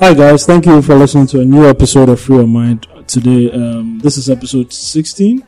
Hi 0.00 0.12
guys, 0.12 0.44
thank 0.44 0.66
you 0.66 0.82
for 0.82 0.94
listening 0.94 1.26
to 1.28 1.40
a 1.40 1.44
new 1.44 1.66
episode 1.68 2.08
of 2.08 2.20
Free 2.20 2.36
Your 2.36 2.46
Mind. 2.46 2.86
Today, 3.06 3.50
um, 3.52 3.98
this 4.00 4.16
is 4.16 4.28
episode 4.28 4.72
16. 4.72 5.46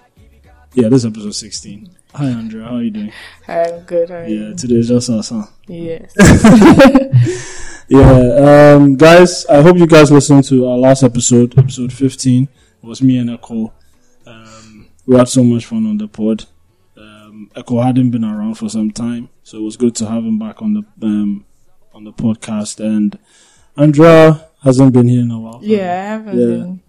Yeah, 0.74 0.88
this 0.88 1.04
is 1.04 1.06
episode 1.06 1.34
16. 1.34 1.90
Hi 2.14 2.26
Andrea, 2.26 2.64
how 2.64 2.76
are 2.76 2.82
you 2.82 2.90
doing? 2.90 3.12
I'm 3.48 3.80
good. 3.80 4.08
How 4.08 4.16
are 4.16 4.26
Yeah, 4.26 4.48
you? 4.48 4.54
today 4.54 4.76
is 4.76 4.88
just 4.88 5.10
us, 5.10 5.28
huh? 5.30 5.46
Yes. 5.66 6.14
Yeah, 7.88 8.74
um, 8.74 8.96
guys, 8.96 9.46
I 9.46 9.62
hope 9.62 9.76
you 9.78 9.86
guys 9.86 10.10
listened 10.10 10.42
to 10.48 10.66
our 10.66 10.76
last 10.76 11.04
episode, 11.04 11.56
episode 11.56 11.92
15. 11.92 12.42
It 12.42 12.50
was 12.84 13.00
me 13.00 13.16
and 13.18 13.30
Echo. 13.30 13.72
Um, 14.26 14.88
we 15.06 15.14
had 15.16 15.28
so 15.28 15.44
much 15.44 15.66
fun 15.66 15.86
on 15.86 15.96
the 15.96 16.08
pod. 16.08 16.46
Um, 16.96 17.48
Echo 17.54 17.80
hadn't 17.80 18.10
been 18.10 18.24
around 18.24 18.56
for 18.56 18.68
some 18.68 18.90
time, 18.90 19.28
so 19.44 19.58
it 19.58 19.62
was 19.62 19.76
good 19.76 19.94
to 19.96 20.06
have 20.06 20.24
him 20.24 20.36
back 20.36 20.60
on 20.62 20.72
the 20.74 20.82
um, 21.06 21.44
on 21.94 22.02
the 22.02 22.12
podcast. 22.12 22.84
And 22.84 23.16
Andrea 23.76 24.48
hasn't 24.62 24.92
been 24.92 25.08
here 25.08 25.20
in 25.22 25.30
a 25.30 25.38
while. 25.38 25.60
yeah, 25.62 25.80
I 25.80 26.06
haven't 26.12 26.38
Yeah. 26.38 26.46
been. 26.46 26.80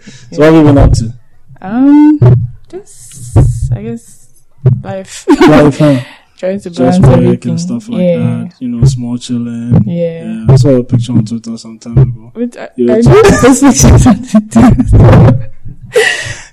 So 0.32 0.38
what 0.38 0.44
have 0.44 0.54
you 0.54 0.62
been 0.64 0.78
up 0.78 0.92
to? 0.92 1.14
Um, 1.60 2.20
just 2.68 3.72
I 3.72 3.82
guess 3.82 4.44
life. 4.82 5.26
Life, 5.28 5.78
huh? 5.78 6.00
Trying 6.38 6.60
to 6.60 6.70
Just 6.70 7.02
work 7.02 7.44
and 7.46 7.60
stuff 7.60 7.88
like 7.88 8.00
yeah. 8.00 8.16
that. 8.18 8.54
You 8.60 8.68
know, 8.68 8.84
small 8.86 9.18
chilling. 9.18 9.82
Yeah. 9.88 10.22
Yeah, 10.24 10.46
I 10.48 10.54
saw 10.56 10.68
a 10.76 10.84
picture 10.84 11.12
on 11.12 11.24
Twitter 11.24 11.56
some 11.58 11.80
time 11.80 11.98
ago. 11.98 12.30
But 12.32 12.56
I, 12.56 12.68
Yeah, 12.76 12.94
I 12.94 12.98
it's- 12.98 13.06
know 13.06 13.22
this 13.22 13.60
picture 13.60 13.98
something 13.98 15.50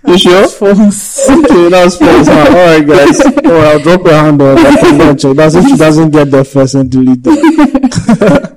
You 0.08 0.18
sure? 0.18 0.48
false. 0.48 1.30
Okay, 1.30 1.70
that's 1.70 1.98
false. 1.98 2.28
All 2.28 2.52
right, 2.52 2.88
guys. 2.88 3.22
Oh, 3.46 3.60
I'll 3.60 3.80
drop 3.80 4.04
your 4.06 4.14
hand 4.14 4.42
on 4.42 4.56
that. 4.56 4.84
I'm 4.84 4.98
gonna 4.98 5.16
check. 5.16 5.36
That's 5.36 5.54
if 5.56 5.66
she 5.68 5.78
doesn't 5.78 6.10
get 6.12 6.32
there 6.32 6.44
first 6.44 6.74
and 6.76 6.90
delete 6.90 7.22
that. 7.24 8.55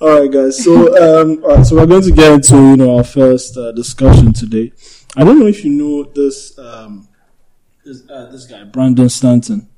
All 0.00 0.20
right, 0.20 0.30
guys. 0.30 0.62
So, 0.62 0.72
um, 1.22 1.42
all 1.44 1.56
right. 1.56 1.66
So 1.66 1.76
we're 1.76 1.86
going 1.86 2.02
to 2.02 2.10
get 2.12 2.32
into 2.32 2.56
you 2.56 2.76
know 2.76 2.96
our 2.98 3.04
first 3.04 3.56
uh, 3.56 3.72
discussion 3.72 4.32
today. 4.32 4.72
I 5.16 5.24
don't 5.24 5.38
know 5.38 5.46
if 5.46 5.64
you 5.64 5.70
know 5.70 6.04
this 6.04 6.56
um 6.58 7.08
this 7.84 8.02
uh, 8.08 8.30
this 8.30 8.46
guy 8.46 8.64
Brandon 8.64 9.08
Stanton. 9.08 9.68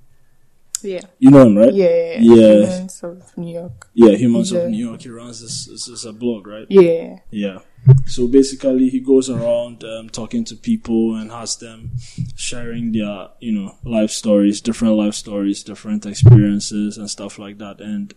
Yeah. 0.83 1.03
You 1.21 1.31
know 1.31 1.47
him, 1.47 1.57
right? 1.57 1.73
Yeah. 1.73 2.19
Yeah. 2.19 2.65
Humans 2.67 3.03
of 3.05 3.39
New 3.39 3.55
York. 3.55 3.89
Yeah, 3.95 4.17
Humans 4.17 4.51
Yeah. 4.51 4.59
of 4.63 4.71
New 4.71 4.85
York. 4.89 5.03
He 5.03 5.11
runs 5.11 5.41
this. 5.41 5.67
This 5.67 5.87
is 5.87 6.05
a 6.05 6.13
blog, 6.13 6.47
right? 6.49 6.67
Yeah. 6.69 7.19
Yeah. 7.31 7.59
So 8.07 8.27
basically, 8.27 8.89
he 8.89 8.99
goes 9.01 9.31
around 9.31 9.85
um, 9.85 10.09
talking 10.09 10.45
to 10.47 10.57
people 10.57 11.15
and 11.15 11.31
has 11.31 11.57
them 11.57 11.93
sharing 12.37 12.91
their, 12.93 13.29
you 13.41 13.53
know, 13.53 13.77
life 13.85 14.11
stories, 14.11 14.61
different 14.61 14.95
life 14.97 15.15
stories, 15.15 15.63
different 15.63 16.05
experiences 16.05 16.99
and 16.99 17.09
stuff 17.09 17.39
like 17.39 17.59
that. 17.59 17.81
And 17.81 18.13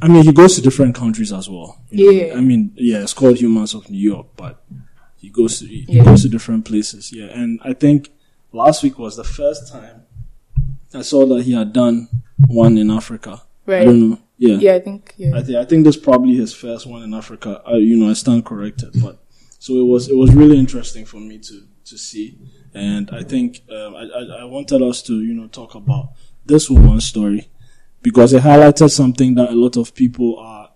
I 0.00 0.08
mean, 0.08 0.22
he 0.24 0.32
goes 0.32 0.54
to 0.56 0.62
different 0.62 0.94
countries 0.94 1.32
as 1.32 1.48
well. 1.48 1.80
Yeah. 1.90 2.34
I 2.36 2.40
mean, 2.40 2.72
yeah, 2.76 3.02
it's 3.02 3.14
called 3.14 3.38
Humans 3.38 3.74
of 3.74 3.88
New 3.90 3.98
York, 3.98 4.28
but 4.36 4.62
he 5.16 5.28
goes 5.28 5.58
to 5.60 5.66
he 5.66 5.84
Yeah. 5.88 6.04
goes 6.04 6.22
to 6.22 6.28
different 6.28 6.64
places. 6.64 7.12
Yeah, 7.12 7.26
and 7.26 7.60
I 7.64 7.72
think 7.72 8.10
last 8.52 8.82
week 8.82 8.98
was 8.98 9.16
the 9.16 9.24
first 9.24 9.72
time 9.72 10.02
I 10.94 11.02
saw 11.02 11.26
that 11.26 11.42
he 11.44 11.52
had 11.52 11.72
done 11.72 12.08
one 12.46 12.76
in 12.78 12.90
Africa. 12.90 13.42
Right. 13.66 13.82
I 13.82 13.84
don't 13.84 14.10
know. 14.10 14.18
Yeah. 14.38 14.56
Yeah, 14.56 14.74
I 14.74 14.80
think. 14.80 15.14
Yeah. 15.16 15.36
I 15.38 15.42
think 15.42 15.56
I 15.58 15.64
think 15.64 15.84
this 15.84 15.96
is 15.96 16.02
probably 16.02 16.34
his 16.34 16.52
first 16.52 16.86
one 16.86 17.02
in 17.02 17.14
Africa. 17.14 17.62
I, 17.66 17.76
you 17.76 17.96
know, 17.96 18.10
I 18.10 18.14
stand 18.14 18.44
corrected, 18.44 18.90
but 19.02 19.22
so 19.58 19.74
it 19.78 19.84
was 19.86 20.08
it 20.08 20.16
was 20.16 20.34
really 20.34 20.58
interesting 20.58 21.04
for 21.04 21.18
me 21.20 21.38
to 21.38 21.62
to 21.84 21.98
see, 21.98 22.38
and 22.74 23.10
I 23.10 23.22
think 23.22 23.62
um, 23.70 23.94
I, 23.96 24.02
I 24.18 24.22
I 24.42 24.44
wanted 24.44 24.82
us 24.82 25.02
to 25.02 25.14
you 25.22 25.34
know 25.34 25.46
talk 25.48 25.74
about 25.74 26.10
this 26.44 26.68
woman's 26.68 27.04
story 27.04 27.48
because 28.02 28.32
it 28.32 28.42
highlighted 28.42 28.90
something 28.90 29.34
that 29.36 29.50
a 29.50 29.54
lot 29.54 29.76
of 29.76 29.94
people 29.94 30.38
are 30.38 30.70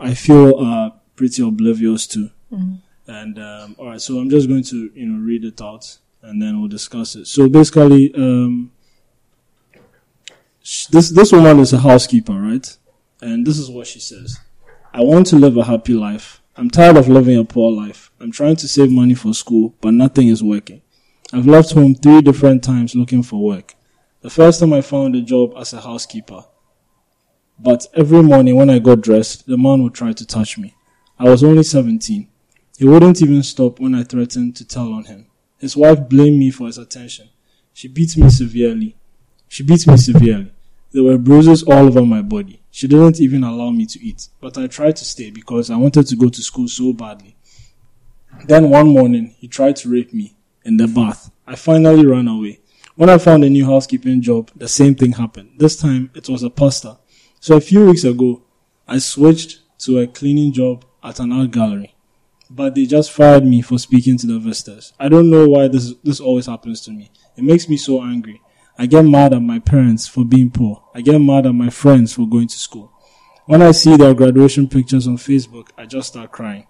I 0.00 0.14
feel 0.14 0.58
are 0.58 0.92
pretty 1.16 1.42
oblivious 1.42 2.06
to. 2.08 2.30
And 3.06 3.38
um, 3.38 3.76
all 3.78 3.86
right, 3.90 4.00
so 4.00 4.18
I'm 4.18 4.30
just 4.30 4.48
going 4.48 4.64
to 4.64 4.90
you 4.94 5.06
know 5.06 5.24
read 5.24 5.44
it 5.44 5.60
out 5.60 5.98
and 6.22 6.40
then 6.40 6.58
we'll 6.60 6.68
discuss 6.68 7.16
it. 7.16 7.26
So 7.26 7.48
basically, 7.48 8.12
um, 8.14 8.72
sh- 10.62 10.86
this 10.86 11.10
this 11.10 11.32
woman 11.32 11.58
is 11.60 11.72
a 11.72 11.78
housekeeper, 11.78 12.32
right? 12.32 12.76
And 13.20 13.46
this 13.46 13.58
is 13.58 13.70
what 13.70 13.86
she 13.86 14.00
says 14.00 14.38
I 14.92 15.00
want 15.02 15.26
to 15.28 15.36
live 15.36 15.56
a 15.56 15.64
happy 15.64 15.94
life. 15.94 16.40
I'm 16.56 16.70
tired 16.70 16.96
of 16.96 17.08
living 17.08 17.36
a 17.38 17.44
poor 17.44 17.72
life. 17.72 18.10
I'm 18.20 18.30
trying 18.30 18.56
to 18.56 18.68
save 18.68 18.90
money 18.90 19.14
for 19.14 19.34
school, 19.34 19.74
but 19.80 19.92
nothing 19.92 20.28
is 20.28 20.42
working. 20.42 20.82
I've 21.32 21.46
left 21.46 21.72
home 21.72 21.94
three 21.94 22.20
different 22.20 22.62
times 22.62 22.94
looking 22.94 23.22
for 23.22 23.42
work. 23.42 23.74
The 24.20 24.30
first 24.30 24.60
time 24.60 24.72
I 24.72 24.80
found 24.80 25.16
a 25.16 25.20
job 25.20 25.54
as 25.56 25.72
a 25.72 25.80
housekeeper. 25.80 26.44
But 27.58 27.86
every 27.94 28.22
morning 28.22 28.56
when 28.56 28.70
I 28.70 28.78
got 28.78 29.00
dressed, 29.00 29.46
the 29.46 29.56
man 29.56 29.82
would 29.82 29.94
try 29.94 30.12
to 30.12 30.26
touch 30.26 30.58
me. 30.58 30.74
I 31.18 31.24
was 31.24 31.44
only 31.44 31.62
17. 31.62 32.28
He 32.76 32.84
wouldn't 32.84 33.22
even 33.22 33.42
stop 33.42 33.78
when 33.78 33.94
I 33.94 34.02
threatened 34.02 34.56
to 34.56 34.64
tell 34.64 34.92
on 34.92 35.04
him. 35.04 35.26
His 35.58 35.76
wife 35.76 36.08
blamed 36.08 36.38
me 36.38 36.50
for 36.50 36.66
his 36.66 36.78
attention. 36.78 37.28
She 37.72 37.88
beat 37.88 38.16
me 38.16 38.28
severely. 38.28 38.96
She 39.48 39.62
beat 39.62 39.86
me 39.86 39.96
severely. 39.96 40.52
There 40.92 41.04
were 41.04 41.18
bruises 41.18 41.62
all 41.62 41.86
over 41.86 42.04
my 42.04 42.22
body. 42.22 42.60
She 42.70 42.88
didn't 42.88 43.20
even 43.20 43.44
allow 43.44 43.70
me 43.70 43.86
to 43.86 44.04
eat, 44.04 44.28
but 44.40 44.58
I 44.58 44.66
tried 44.66 44.96
to 44.96 45.04
stay 45.04 45.30
because 45.30 45.70
I 45.70 45.76
wanted 45.76 46.06
to 46.08 46.16
go 46.16 46.28
to 46.28 46.42
school 46.42 46.68
so 46.68 46.92
badly. 46.92 47.36
Then 48.46 48.68
one 48.68 48.88
morning, 48.88 49.34
he 49.38 49.48
tried 49.48 49.76
to 49.76 49.88
rape 49.88 50.12
me 50.12 50.36
in 50.64 50.76
the 50.76 50.88
bath. 50.88 51.30
I 51.46 51.54
finally 51.54 52.04
ran 52.04 52.26
away. 52.26 52.60
When 52.96 53.10
I 53.10 53.18
found 53.18 53.44
a 53.44 53.50
new 53.50 53.64
housekeeping 53.64 54.22
job, 54.22 54.50
the 54.54 54.68
same 54.68 54.94
thing 54.94 55.12
happened. 55.12 55.50
This 55.56 55.76
time, 55.76 56.10
it 56.14 56.28
was 56.28 56.42
a 56.42 56.50
pastor. 56.50 56.96
So 57.44 57.58
a 57.58 57.60
few 57.60 57.84
weeks 57.84 58.04
ago, 58.04 58.40
I 58.88 58.96
switched 58.96 59.60
to 59.80 59.98
a 59.98 60.06
cleaning 60.06 60.50
job 60.50 60.82
at 61.02 61.20
an 61.20 61.30
art 61.30 61.50
gallery. 61.50 61.94
But 62.48 62.74
they 62.74 62.86
just 62.86 63.12
fired 63.12 63.44
me 63.44 63.60
for 63.60 63.78
speaking 63.78 64.16
to 64.16 64.26
the 64.26 64.38
visitors. 64.38 64.94
I 64.98 65.10
don't 65.10 65.28
know 65.28 65.46
why 65.46 65.68
this, 65.68 65.92
this 66.02 66.20
always 66.20 66.46
happens 66.46 66.80
to 66.86 66.90
me. 66.90 67.10
It 67.36 67.44
makes 67.44 67.68
me 67.68 67.76
so 67.76 68.02
angry. 68.02 68.40
I 68.78 68.86
get 68.86 69.04
mad 69.04 69.34
at 69.34 69.42
my 69.42 69.58
parents 69.58 70.06
for 70.06 70.24
being 70.24 70.50
poor. 70.50 70.84
I 70.94 71.02
get 71.02 71.18
mad 71.18 71.44
at 71.44 71.54
my 71.54 71.68
friends 71.68 72.14
for 72.14 72.26
going 72.26 72.48
to 72.48 72.56
school. 72.56 72.90
When 73.44 73.60
I 73.60 73.72
see 73.72 73.98
their 73.98 74.14
graduation 74.14 74.66
pictures 74.66 75.06
on 75.06 75.18
Facebook, 75.18 75.68
I 75.76 75.84
just 75.84 76.08
start 76.08 76.32
crying. 76.32 76.66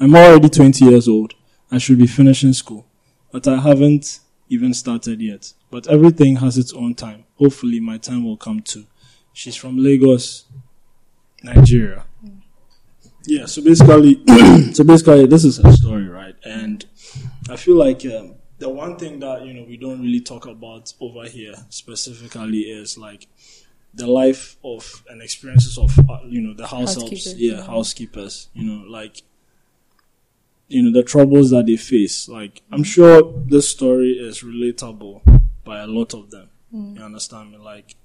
I'm 0.00 0.16
already 0.16 0.48
20 0.48 0.84
years 0.84 1.06
old. 1.06 1.34
I 1.70 1.78
should 1.78 1.98
be 1.98 2.08
finishing 2.08 2.54
school. 2.54 2.88
But 3.30 3.46
I 3.46 3.60
haven't 3.60 4.18
even 4.48 4.74
started 4.74 5.20
yet. 5.20 5.52
But 5.70 5.86
everything 5.86 6.34
has 6.38 6.58
its 6.58 6.72
own 6.72 6.96
time. 6.96 7.22
Hopefully 7.36 7.78
my 7.78 7.98
time 7.98 8.24
will 8.24 8.36
come 8.36 8.62
too. 8.62 8.86
She's 9.36 9.54
from 9.54 9.76
Lagos, 9.76 10.46
Nigeria. 11.42 12.06
Yeah, 13.26 13.44
so 13.44 13.60
basically, 13.60 14.22
so 14.72 14.82
basically, 14.82 15.26
this 15.26 15.44
is 15.44 15.58
her 15.58 15.72
story, 15.72 16.08
right? 16.08 16.34
And 16.42 16.82
I 17.50 17.56
feel 17.56 17.76
like 17.76 18.06
um, 18.06 18.36
the 18.58 18.70
one 18.70 18.96
thing 18.96 19.20
that 19.20 19.44
you 19.44 19.52
know 19.52 19.64
we 19.64 19.76
don't 19.76 20.00
really 20.00 20.22
talk 20.22 20.46
about 20.46 20.90
over 21.02 21.28
here 21.28 21.52
specifically 21.68 22.60
is 22.60 22.96
like 22.96 23.26
the 23.92 24.06
life 24.06 24.56
of 24.64 25.04
and 25.10 25.20
experiences 25.20 25.76
of 25.76 25.98
uh, 26.08 26.20
you 26.26 26.40
know 26.40 26.54
the 26.54 26.68
house 26.68 26.94
helps, 26.94 27.34
yeah, 27.34 27.56
yeah. 27.56 27.62
housekeepers. 27.62 28.48
You 28.54 28.64
know, 28.64 28.88
like 28.88 29.20
you 30.68 30.82
know 30.82 30.98
the 30.98 31.06
troubles 31.06 31.50
that 31.50 31.66
they 31.66 31.76
face. 31.76 32.26
Like 32.26 32.62
I'm 32.72 32.84
sure 32.84 33.34
this 33.44 33.68
story 33.68 34.12
is 34.12 34.42
relatable 34.42 35.42
by 35.62 35.80
a 35.80 35.86
lot 35.86 36.14
of 36.14 36.30
them. 36.30 36.48
You 36.72 37.02
understand 37.02 37.52
me? 37.52 37.58
Like 37.58 37.96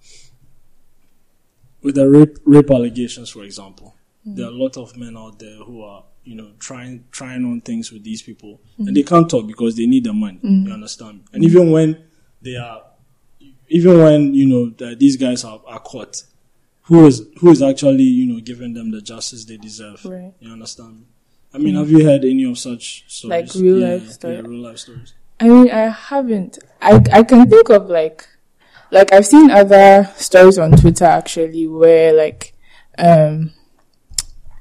with 1.82 1.96
the 1.96 2.10
rape 2.10 2.38
rape 2.46 2.70
allegations, 2.72 3.30
for 3.30 3.44
example, 3.44 3.96
mm. 4.28 4.36
there 4.36 4.46
are 4.46 4.50
a 4.50 4.56
lot 4.56 4.78
of 4.78 4.96
men 4.98 5.18
out 5.18 5.40
there 5.40 5.58
who 5.58 5.84
are 5.84 6.04
you 6.24 6.36
know 6.36 6.52
trying 6.60 7.06
trying 7.12 7.46
on 7.46 7.62
things 7.62 7.92
with 7.92 8.04
these 8.04 8.22
people, 8.22 8.62
and 8.78 8.96
they 8.96 9.04
can't 9.04 9.30
talk 9.30 9.48
because 9.48 9.76
they 9.76 9.86
need 9.86 10.04
the 10.04 10.14
money. 10.14 10.40
You 10.42 10.70
mm. 10.70 10.74
understand? 10.74 11.24
And 11.34 11.44
even 11.44 11.72
when 11.72 12.04
they 12.42 12.56
are, 12.56 12.84
even 13.68 13.98
when 14.00 14.34
you 14.34 14.46
know 14.46 14.70
that 14.78 15.00
these 15.00 15.18
guys 15.18 15.44
are, 15.44 15.62
are 15.68 15.80
caught, 15.80 16.24
who 16.84 17.06
is 17.06 17.28
who 17.40 17.52
is 17.52 17.62
actually 17.62 18.04
you 18.04 18.32
know 18.32 18.40
giving 18.40 18.74
them 18.74 18.92
the 18.92 19.02
justice 19.02 19.46
they 19.46 19.58
deserve? 19.58 20.04
Right. 20.06 20.34
You 20.40 20.52
understand? 20.52 21.06
I 21.54 21.58
mean, 21.58 21.76
mm. 21.76 21.80
have 21.80 21.92
you 21.92 22.06
heard 22.06 22.24
any 22.24 22.50
of 22.50 22.58
such 22.58 23.06
stories? 23.08 23.56
Like 23.56 23.62
real 23.62 23.80
yeah, 23.80 23.88
life 23.96 24.10
story? 24.12 24.36
Yeah, 24.36 24.42
real 24.42 24.62
life 24.62 24.78
stories. 24.78 25.14
I 25.40 25.48
mean, 25.48 25.72
I 25.72 25.90
haven't. 25.90 26.60
I 26.82 27.02
I 27.12 27.24
can 27.24 27.50
think 27.50 27.70
of 27.70 27.90
like, 27.90 28.28
like 28.92 29.14
I've 29.14 29.26
seen 29.26 29.50
other 29.50 30.10
stories 30.16 30.60
on 30.60 30.72
Twitter 30.72 31.06
actually 31.06 31.68
where 31.68 32.14
like, 32.14 32.54
um, 32.98 33.54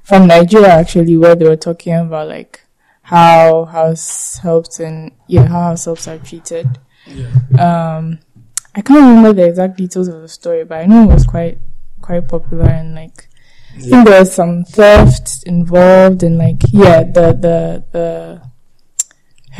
from 0.04 0.26
Nigeria 0.26 0.68
actually 0.68 1.16
where 1.16 1.34
they 1.34 1.48
were 1.48 1.56
talking 1.56 1.94
about 1.94 2.28
like 2.28 2.64
how 3.02 3.64
house 3.64 4.38
helps 4.38 4.78
and 4.80 5.12
yeah 5.26 5.46
how 5.46 5.62
house 5.62 5.84
helps 5.84 6.08
are 6.08 6.18
treated. 6.18 6.78
Yeah. 7.06 7.96
Um, 7.96 8.20
I 8.74 8.82
can't 8.82 9.00
remember 9.00 9.32
the 9.32 9.48
exact 9.48 9.76
details 9.76 10.08
of 10.08 10.20
the 10.22 10.28
story, 10.28 10.64
but 10.64 10.78
I 10.78 10.86
know 10.86 11.10
it 11.10 11.14
was 11.14 11.24
quite 11.24 11.58
quite 12.00 12.28
popular 12.28 12.66
and 12.66 12.94
like 12.94 13.28
I 13.76 13.80
think 13.80 14.06
there 14.06 14.20
was 14.20 14.34
some 14.34 14.64
theft 14.64 15.44
involved 15.44 16.22
and 16.22 16.38
like 16.38 16.62
yeah 16.72 17.02
the 17.02 17.32
the 17.32 17.84
the 17.92 18.49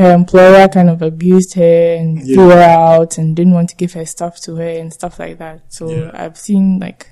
her 0.01 0.13
employer 0.15 0.67
kind 0.69 0.89
of 0.91 1.03
abused 1.03 1.55
her 1.55 1.95
and 1.99 2.09
Yeah. 2.27 2.35
threw 2.35 2.49
her 2.51 2.61
out 2.63 3.19
and 3.19 3.37
didn't 3.37 3.53
want 3.55 3.69
to 3.71 3.77
give 3.77 3.93
her 3.93 4.07
stuff 4.07 4.41
to 4.43 4.57
her 4.57 4.69
and 4.81 4.93
stuff 4.93 5.19
like 5.19 5.39
that. 5.39 5.61
So 5.69 5.91
Yeah. 5.91 6.11
I've 6.15 6.39
seen 6.39 6.79
like 6.81 7.03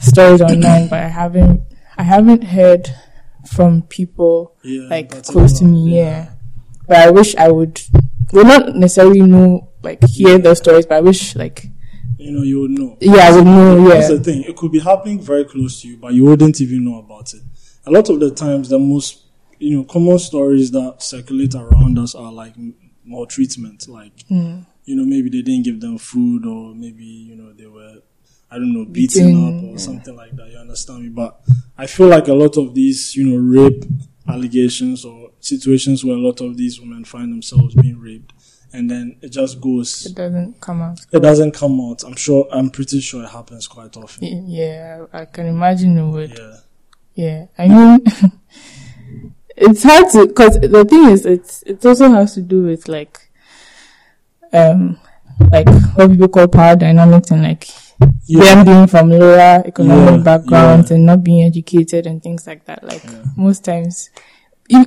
stories 0.00 0.40
online, 0.40 0.88
but 0.88 1.00
I 1.00 1.08
haven't 1.08 1.60
I 1.98 2.04
haven't 2.04 2.44
heard 2.44 2.88
from 3.46 3.82
people 3.82 4.54
Yeah, 4.64 4.88
like 4.88 5.24
close 5.24 5.58
to 5.58 5.64
me. 5.64 5.96
Yeah. 5.98 6.30
but 6.88 6.96
I 6.96 7.10
wish 7.10 7.36
I 7.36 7.50
would. 7.50 7.80
Well, 8.32 8.44
not 8.44 8.74
necessarily 8.76 9.20
know 9.20 9.68
like 9.82 10.02
hear 10.08 10.38
the 10.38 10.54
stories, 10.54 10.86
but 10.86 10.96
I 10.96 11.00
wish 11.00 11.36
like 11.36 11.66
You 12.18 12.30
know, 12.32 12.42
you 12.42 12.60
would 12.60 12.70
know. 12.70 12.96
yeah, 13.00 13.28
I 13.28 13.32
would 13.36 13.44
know. 13.44 13.88
That's 13.88 14.08
Yeah, 14.08 14.16
the 14.16 14.22
thing. 14.24 14.44
It 14.44 14.56
could 14.56 14.72
be 14.72 14.78
happening 14.78 15.20
very 15.20 15.44
close 15.44 15.82
to 15.82 15.88
you, 15.88 15.96
but 15.98 16.14
you 16.14 16.24
wouldn't 16.24 16.60
even 16.60 16.84
know 16.84 16.98
about 16.98 17.34
it. 17.34 17.42
A 17.84 17.90
lot 17.90 18.08
of 18.08 18.20
the 18.20 18.30
times, 18.30 18.68
the 18.68 18.78
most 18.78 19.18
you 19.62 19.76
know 19.76 19.84
common 19.84 20.18
stories 20.18 20.70
that 20.72 20.96
circulate 21.02 21.54
around 21.54 21.98
us 21.98 22.14
are 22.14 22.32
like 22.32 22.54
maltreatment. 23.04 23.88
Like 23.88 24.16
Mm. 24.30 24.66
you 24.84 24.96
know, 24.96 25.04
maybe 25.04 25.28
they 25.30 25.42
didn't 25.42 25.64
give 25.64 25.80
them 25.80 25.98
food, 25.98 26.46
or 26.46 26.74
maybe 26.74 27.04
you 27.04 27.36
know 27.36 27.52
they 27.52 27.66
were 27.66 27.94
I 28.50 28.56
don't 28.56 28.72
know 28.74 28.84
beaten 28.84 29.26
Beaten, 29.26 29.48
up 29.58 29.64
or 29.64 29.70
yeah. 29.72 29.76
something 29.78 30.14
like 30.16 30.36
that. 30.36 30.50
You 30.50 30.58
understand 30.58 31.02
me? 31.04 31.08
But 31.08 31.40
I 31.78 31.86
feel 31.86 32.08
like 32.08 32.28
a 32.28 32.34
lot 32.34 32.56
of 32.58 32.74
these 32.74 33.14
you 33.16 33.24
know 33.28 33.36
rape 33.36 33.84
allegations 34.28 35.04
or 35.04 35.30
situations 35.40 36.04
where 36.04 36.16
a 36.16 36.20
lot 36.20 36.40
of 36.40 36.56
these 36.56 36.80
women 36.80 37.04
find 37.04 37.32
themselves 37.32 37.74
being 37.74 37.98
raped, 37.98 38.32
and 38.72 38.90
then 38.90 39.16
it 39.22 39.30
just 39.32 39.60
goes. 39.60 40.06
it 40.06 40.14
doesn't 40.14 40.60
come 40.60 40.82
out. 40.82 41.00
It 41.12 41.20
doesn't 41.20 41.52
come 41.52 41.80
out. 41.80 42.04
I'm 42.04 42.16
sure. 42.16 42.46
I'm 42.52 42.70
pretty 42.70 43.00
sure 43.00 43.24
it 43.24 43.30
happens 43.30 43.66
quite 43.68 43.96
often. 43.96 44.48
Yeah, 44.48 45.06
I 45.12 45.24
can 45.24 45.46
imagine 45.46 45.96
it 45.98 46.06
would. 46.10 46.38
Yeah. 46.38 46.56
Yeah, 47.14 47.46
I 47.58 47.68
mean, 47.68 48.04
it's 49.62 49.82
hard 49.82 50.10
to 50.10 50.26
because 50.26 50.58
the 50.60 50.84
thing 50.84 51.04
is, 51.10 51.24
it's 51.26 51.62
it 51.62 51.84
also 51.86 52.10
has 52.10 52.34
to 52.34 52.42
do 52.42 52.64
with 52.64 52.88
like, 52.88 53.18
um, 54.52 54.98
like 55.50 55.68
what 55.96 56.10
people 56.10 56.28
call 56.28 56.48
power 56.48 56.76
dynamics 56.76 57.30
and 57.30 57.42
like 57.42 57.66
Yeah. 58.26 58.54
them 58.54 58.64
being 58.66 58.86
from 58.86 59.10
lower 59.10 59.62
economic 59.64 60.18
Yeah, 60.18 60.22
backgrounds 60.22 60.90
yeah. 60.90 60.96
and 60.96 61.06
not 61.06 61.22
being 61.24 61.44
educated 61.46 62.06
and 62.06 62.22
things 62.22 62.46
like 62.46 62.64
that. 62.66 62.82
Like 62.84 63.04
Yeah. 63.04 63.22
most 63.36 63.64
times, 63.64 64.10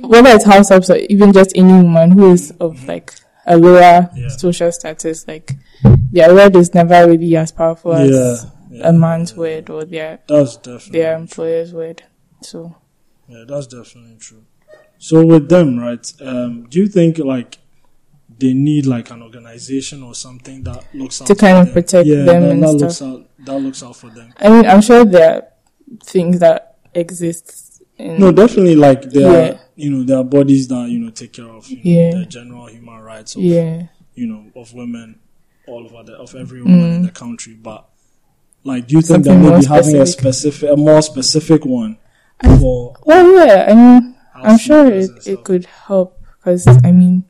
whether 0.02 0.30
it's 0.30 0.44
house 0.44 0.68
helps 0.68 0.90
or 0.90 0.96
even 0.96 1.32
just 1.32 1.52
any 1.56 1.72
woman 1.72 2.12
who 2.12 2.32
is 2.32 2.52
of 2.60 2.86
like 2.86 3.12
a 3.46 3.56
lower 3.56 4.10
Mm-hmm. 4.12 4.28
Social 4.28 4.72
status, 4.72 5.26
like 5.28 5.52
their 6.12 6.34
word 6.34 6.56
is 6.56 6.74
never 6.74 7.06
really 7.08 7.36
as 7.36 7.52
powerful 7.52 7.92
as 7.94 8.46
a 8.82 8.92
man's 8.92 9.36
word 9.36 9.70
or 9.70 9.84
their 9.84 10.20
That's 10.28 10.56
definitely 10.56 10.92
their 11.00 11.14
true. 11.14 11.22
employer's 11.22 11.72
word. 11.72 12.02
So. 12.42 12.76
Yeah, 13.28 13.44
that's 13.48 13.66
definitely 13.66 14.16
true. 14.20 14.44
So 14.98 15.24
with 15.24 15.48
them, 15.48 15.78
right? 15.78 16.12
Um, 16.20 16.66
do 16.68 16.78
you 16.80 16.88
think 16.88 17.18
like 17.18 17.58
they 18.38 18.52
need 18.54 18.86
like 18.86 19.10
an 19.10 19.22
organization 19.22 20.02
or 20.02 20.14
something 20.14 20.62
that 20.64 20.84
looks 20.94 21.20
out 21.20 21.26
To 21.28 21.34
for 21.34 21.40
kind 21.40 21.58
of 21.58 21.64
them? 21.66 21.74
protect 21.74 22.06
yeah, 22.08 22.24
them 22.24 22.42
that, 22.42 22.50
and 22.52 22.62
that 22.62 22.68
stuff. 22.70 22.80
looks 22.82 23.02
out 23.02 23.28
that 23.46 23.58
looks 23.58 23.82
out 23.82 23.96
for 23.96 24.10
them. 24.10 24.32
I 24.38 24.48
mean, 24.48 24.66
I'm 24.66 24.80
sure 24.82 25.04
there 25.04 25.34
are 25.36 25.42
things 26.04 26.40
that 26.40 26.76
exist. 26.94 27.82
In, 27.98 28.18
No, 28.20 28.30
definitely 28.32 28.76
like 28.76 29.02
there 29.10 29.30
Yeah. 29.32 29.54
are 29.54 29.60
you 29.76 29.90
know 29.90 30.02
there 30.02 30.18
are 30.18 30.24
bodies 30.24 30.68
that 30.68 30.88
you 30.90 30.98
know 30.98 31.10
take 31.10 31.32
care 31.34 31.46
of 31.48 31.66
you 31.68 31.76
know, 31.76 31.82
Yeah. 31.84 32.10
the 32.18 32.26
general 32.26 32.66
human 32.66 33.00
rights 33.00 33.36
of 33.36 33.42
yeah, 33.42 33.84
you 34.14 34.26
know 34.26 34.44
of 34.54 34.74
women 34.74 35.18
all 35.66 35.84
over 35.84 36.02
the 36.02 36.12
of 36.14 36.34
every 36.34 36.62
woman 36.62 36.80
in 36.80 37.02
Mm. 37.02 37.06
the 37.06 37.12
country, 37.12 37.54
but 37.54 37.88
like 38.64 38.86
do 38.86 38.96
you 38.96 39.00
think 39.02 39.24
Something 39.24 39.42
that 39.44 39.50
maybe 39.52 39.66
having 39.66 39.96
a 39.96 40.06
specific 40.06 40.70
a 40.70 40.76
more 40.76 41.00
specific 41.02 41.64
one 41.64 41.96
for 42.58 42.94
well, 43.06 43.46
yeah. 43.46 43.66
I 43.70 43.74
mean, 43.74 44.15
I'm 44.44 44.58
sure 44.58 44.86
it, 44.86 45.26
it 45.26 45.44
could 45.44 45.66
help 45.66 46.20
because 46.38 46.66
I 46.84 46.92
mean, 46.92 47.24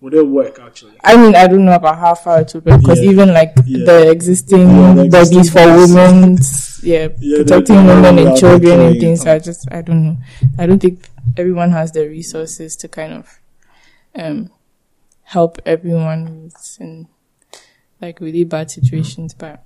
would 0.00 0.14
it 0.14 0.26
work 0.26 0.58
actually? 0.60 0.92
I 1.04 1.16
mean, 1.16 1.34
I 1.36 1.46
don't 1.46 1.64
know 1.64 1.74
about 1.74 1.98
how 1.98 2.14
far 2.14 2.40
it 2.40 2.52
would 2.54 2.64
be 2.64 2.76
because 2.76 3.02
Yeah. 3.02 3.10
even 3.10 3.32
like 3.34 3.52
Yeah. 3.64 3.84
the 3.84 4.10
existing 4.10 4.68
Yeah, 4.68 4.94
the 4.94 5.08
bodies 5.08 5.50
for 5.50 5.64
women, 5.66 6.38
yeah, 6.82 7.08
Yeah, 7.18 7.36
protecting 7.38 7.86
women 7.86 8.18
and 8.18 8.28
are 8.28 8.36
children 8.36 8.80
and 8.80 9.00
things. 9.00 9.20
it 9.20 9.22
So 9.24 9.32
I 9.32 9.38
just, 9.38 9.70
I 9.70 9.82
don't 9.82 10.04
know. 10.04 10.16
I 10.58 10.66
don't 10.66 10.78
think 10.80 11.08
everyone 11.36 11.70
has 11.72 11.92
the 11.92 12.08
resources 12.08 12.76
to 12.76 12.88
kind 12.88 13.12
of 13.12 13.40
um 14.14 14.50
help 15.22 15.60
everyone 15.64 16.26
who's 16.26 16.76
in 16.80 17.06
like 18.00 18.20
really 18.20 18.44
bad 18.44 18.70
situations, 18.70 19.34
but 19.34 19.62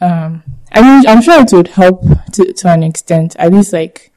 um, 0.00 0.42
I 0.72 0.82
mean, 0.82 1.06
I'm 1.08 1.22
sure 1.22 1.40
it 1.40 1.52
would 1.52 1.68
help 1.68 2.02
to 2.34 2.52
to 2.52 2.68
an 2.68 2.82
extent. 2.82 3.34
At 3.38 3.52
least 3.52 3.72
like 3.72 4.12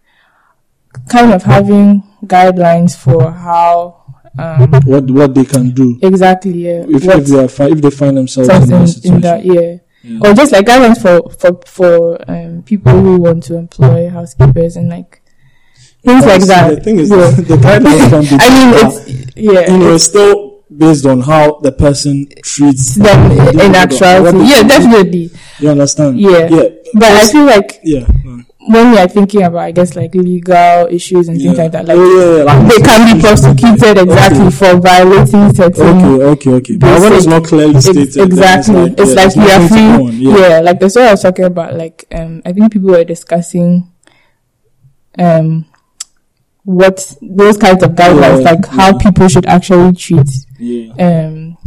kind 1.09 1.33
of 1.33 1.44
having 1.44 2.03
guidelines 2.25 2.95
for 2.97 3.31
how 3.31 3.95
um 4.38 4.71
What 4.86 5.09
what 5.09 5.33
they 5.36 5.45
can 5.45 5.71
do 5.71 5.97
exactly 6.01 6.65
yeah, 6.68 6.86
if, 6.88 7.03
if 7.06 7.25
they 7.25 7.44
are 7.44 7.47
fi- 7.47 7.69
if 7.71 7.81
they 7.81 7.89
find 7.89 8.18
themselves 8.18 8.50
in 8.50 8.69
that 8.69 9.06
in, 9.06 9.21
that 9.21 9.45
yeah. 9.45 9.77
Yeah. 10.01 10.19
Or 10.30 10.33
just 10.33 10.53
like 10.53 10.65
guidelines 10.65 11.01
for 11.01 11.30
for 11.30 11.59
for 11.65 12.31
um 12.31 12.63
people 12.63 12.94
who 12.94 13.18
want 13.18 13.44
to 13.44 13.56
employ 13.57 14.09
housekeepers 14.09 14.77
and 14.77 14.88
like 14.88 15.21
things 16.03 16.25
like 16.25 16.41
that. 16.44 16.69
The 16.75 16.81
thing 16.81 17.00
is, 17.00 17.09
Yeah. 17.09 17.31
the 17.51 17.57
guidelines 17.57 18.09
can 18.09 18.21
be. 18.24 18.38
I 18.39 18.50
mean, 18.56 18.69
it's 18.80 19.35
yeah, 19.35 19.71
you 19.71 19.77
know, 19.77 19.95
it's 19.95 20.06
still 20.06 20.63
based 20.75 21.06
on 21.06 21.19
how 21.19 21.59
the 21.59 21.74
person 21.74 22.30
treats 22.44 22.95
them 22.95 23.31
in 23.59 23.75
actuality. 23.75 24.38
Yeah, 24.45 24.63
definitely. 24.63 25.31
You 25.59 25.69
understand? 25.69 26.18
Yeah. 26.19 26.47
Yeah. 26.47 26.69
But 26.94 27.12
I 27.12 27.27
feel 27.27 27.45
like 27.45 27.80
yeah. 27.83 28.07
When 28.61 28.91
we 28.91 28.97
are 28.97 29.07
thinking 29.07 29.41
about, 29.44 29.59
I 29.59 29.71
guess, 29.71 29.95
like 29.95 30.13
legal 30.13 30.88
issues 30.91 31.27
and 31.29 31.38
things 31.39 31.56
Yeah. 31.57 31.63
like 31.63 31.71
that, 31.71 31.85
like 31.88 31.97
oh, 31.97 32.03
yeah, 32.03 32.38
yeah, 32.38 32.44
like 32.44 32.67
they 32.67 32.81
can 32.85 33.15
be 33.15 33.21
prosecuted 33.21 33.97
exactly 33.97 34.41
Okay. 34.47 34.51
for 34.56 34.79
violating 34.79 35.53
certain. 35.53 35.97
Okay, 35.97 36.23
okay, 36.23 36.50
okay. 36.51 36.77
But 36.77 37.00
when 37.01 37.13
it's 37.13 37.25
not 37.25 37.45
clearly 37.45 37.79
stated, 37.79 38.17
exactly. 38.17 38.94
It's 38.97 39.13
like, 39.15 39.35
yeah, 39.35 39.44
we 39.45 39.51
are 39.51 39.67
free. 39.69 39.79
on. 39.79 40.39
Yeah. 40.39 40.59
like 40.59 40.79
that's 40.79 40.95
what 40.95 41.06
I 41.06 41.11
was 41.11 41.21
talking 41.21 41.45
about. 41.45 41.73
Like, 41.75 42.06
um, 42.11 42.41
I 42.45 42.51
think 42.51 42.71
people 42.73 42.89
were 42.89 43.03
discussing, 43.06 43.89
um, 45.17 45.65
what 46.63 47.15
those 47.21 47.57
kinds 47.57 47.81
of 47.81 47.91
guidelines, 47.91 48.44
like 48.44 48.65
how 48.67 48.95
people 48.97 49.27
should 49.29 49.45
actually 49.45 49.94
treat, 49.94 50.27
um, 51.00 51.57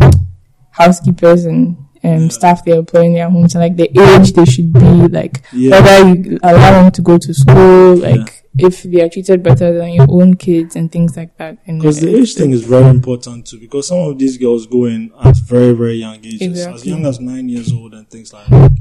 housekeepers 0.70 1.46
and, 1.46 1.76
um, 2.04 2.22
Yeah. 2.22 2.28
staff 2.28 2.64
they 2.64 2.72
employ 2.76 3.02
in 3.02 3.12
their 3.14 3.30
homes 3.30 3.54
and 3.54 3.62
like 3.62 3.76
the 3.76 3.88
age 3.98 4.32
they 4.32 4.44
should 4.44 4.72
be, 4.72 4.80
like 5.08 5.42
Yeah. 5.52 5.70
whether 5.80 6.08
you 6.14 6.38
allow 6.42 6.82
them 6.82 6.90
to 6.92 7.02
go 7.02 7.18
to 7.18 7.32
school, 7.34 7.96
like 7.96 8.44
if 8.58 8.82
they 8.82 9.00
are 9.02 9.08
treated 9.08 9.42
better 9.42 9.72
than 9.78 9.92
your 9.94 10.06
own 10.10 10.34
kids 10.34 10.76
and 10.76 10.90
things 10.92 11.16
like 11.16 11.36
that. 11.38 11.58
Because 11.66 12.00
the 12.00 12.14
age 12.14 12.34
thing 12.34 12.50
is 12.50 12.62
very 12.64 12.88
important 12.90 13.46
too. 13.46 13.58
Because 13.58 13.86
some 13.88 13.98
of 13.98 14.18
these 14.18 14.36
girls 14.36 14.66
go 14.66 14.84
in 14.86 15.10
at 15.24 15.36
very, 15.36 15.72
very 15.72 15.94
young 15.96 16.16
ages, 16.24 16.66
as 16.66 16.84
young 16.86 17.06
as 17.06 17.18
nine 17.20 17.48
years 17.48 17.72
old 17.72 17.94
and 17.94 18.08
things 18.10 18.32
like 18.32 18.46
that. 18.48 18.72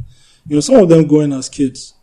You 0.48 0.56
know, 0.56 0.62
some 0.62 0.76
of 0.76 0.90
them 0.90 1.06
go 1.08 1.20
in 1.22 1.32
as 1.34 1.48
kids. 1.50 1.94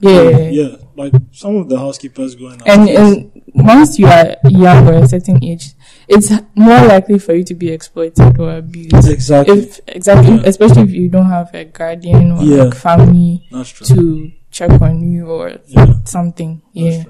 yeah, 0.00 0.48
Yeah. 0.50 0.76
Like 0.96 1.12
some 1.32 1.56
of 1.56 1.68
the 1.68 1.78
housekeepers 1.78 2.34
go 2.36 2.48
in 2.48 2.62
as 2.62 2.78
and 2.78 2.86
kids. 2.88 2.98
and 3.00 3.66
once 3.66 3.98
you 3.98 4.06
are 4.06 4.36
young 4.48 4.86
or 4.88 4.94
a 4.94 5.08
certain 5.08 5.42
age, 5.44 5.74
it's 6.10 6.30
more 6.54 6.80
likely 6.94 7.18
for 7.18 7.34
you 7.34 7.44
to 7.44 7.54
be 7.54 7.68
exploited 7.70 8.38
or 8.38 8.56
abused. 8.56 9.08
exactly. 9.08 9.58
If 9.60 9.80
exactly, 9.86 10.34
Yeah. 10.36 10.42
especially 10.44 10.82
if 10.82 10.90
you 10.90 11.08
don't 11.08 11.26
have 11.26 11.54
a 11.54 11.64
guardian 11.64 12.32
or 12.32 12.42
Yeah. 12.42 12.64
like 12.64 12.74
family 12.74 13.46
to 13.84 14.30
check 14.50 14.72
on 14.82 14.94
you 15.12 15.26
or 15.26 15.58
Yeah. 15.66 15.94
something. 16.04 16.62
Yeah, 16.72 17.04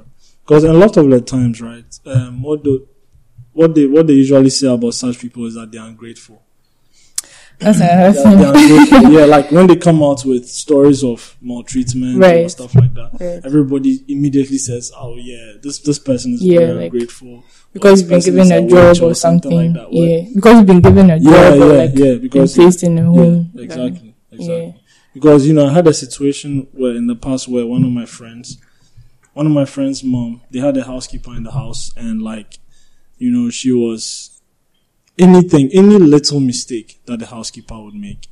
Because 0.46 0.64
a 0.64 0.72
lot 0.72 0.96
of 0.96 1.08
the 1.10 1.20
times, 1.20 1.60
right, 1.60 1.84
um, 2.06 2.42
what 2.42 2.62
do, 2.64 2.86
what 3.52 3.74
they 3.74 3.86
what 3.86 4.06
they 4.06 4.14
usually 4.14 4.50
say 4.50 4.68
about 4.68 4.94
such 4.94 5.18
people 5.18 5.46
is 5.46 5.54
that 5.54 5.72
they're 5.72 5.82
ungrateful. 5.84 6.42
that's 7.58 7.78
another 8.24 8.86
thing. 8.86 9.12
yeah, 9.12 9.24
like 9.26 9.50
when 9.52 9.66
they 9.66 9.76
come 9.76 10.02
out 10.02 10.24
with 10.24 10.48
stories 10.48 11.04
of 11.04 11.36
maltreatment 11.42 12.16
or 12.16 12.20
Right. 12.20 12.50
stuff 12.50 12.74
like 12.74 12.94
that, 12.94 13.10
Right. 13.20 13.40
everybody 13.44 14.02
immediately 14.08 14.58
says, 14.58 14.90
"Oh 14.96 15.16
yeah, 15.16 15.52
this 15.62 15.78
this 15.80 15.98
person 15.98 16.34
is 16.34 16.42
Yeah, 16.42 16.58
very 16.60 16.72
like, 16.74 16.84
ungrateful." 16.92 17.42
Because 17.72 18.00
you've 18.00 18.10
been 18.10 18.20
given 18.20 18.52
a 18.52 18.68
job 18.68 19.02
or 19.02 19.14
something. 19.14 19.72
like. 19.74 19.86
Yeah, 19.90 20.22
because 20.34 20.56
you've 20.58 20.66
been 20.66 20.80
given 20.80 21.10
a 21.10 21.20
job 21.20 21.32
yeah, 21.32 21.52
or 21.52 21.56
yeah, 21.56 21.64
like 21.84 21.90
yeah. 21.94 22.14
Because 22.16 22.54
placed 22.54 22.82
in 22.82 22.98
a 22.98 23.04
home. 23.04 23.50
yeah, 23.54 23.62
exactly, 23.62 24.14
exactly. 24.32 24.66
Yeah. 24.66 24.72
Because 25.14 25.46
you 25.46 25.54
know, 25.54 25.66
I 25.66 25.72
had 25.72 25.86
a 25.86 25.94
situation 25.94 26.66
where 26.72 26.94
in 26.96 27.06
the 27.06 27.14
past 27.16 27.48
where 27.48 27.66
one 27.66 27.84
of 27.84 27.90
my 27.90 28.06
friends, 28.06 28.58
one 29.34 29.46
of 29.46 29.52
my 29.52 29.64
friends' 29.64 30.02
mom, 30.02 30.42
they 30.50 30.58
had 30.60 30.76
a 30.76 30.84
housekeeper 30.84 31.34
in 31.36 31.42
the 31.44 31.52
house, 31.52 31.92
and 31.96 32.22
like, 32.22 32.58
you 33.18 33.30
know, 33.30 33.50
she 33.50 33.70
was 33.72 34.40
anything, 35.18 35.70
any 35.72 35.98
little 35.98 36.40
mistake 36.40 37.00
that 37.06 37.18
the 37.18 37.26
housekeeper 37.26 37.78
would 37.80 37.94
make, 37.94 38.28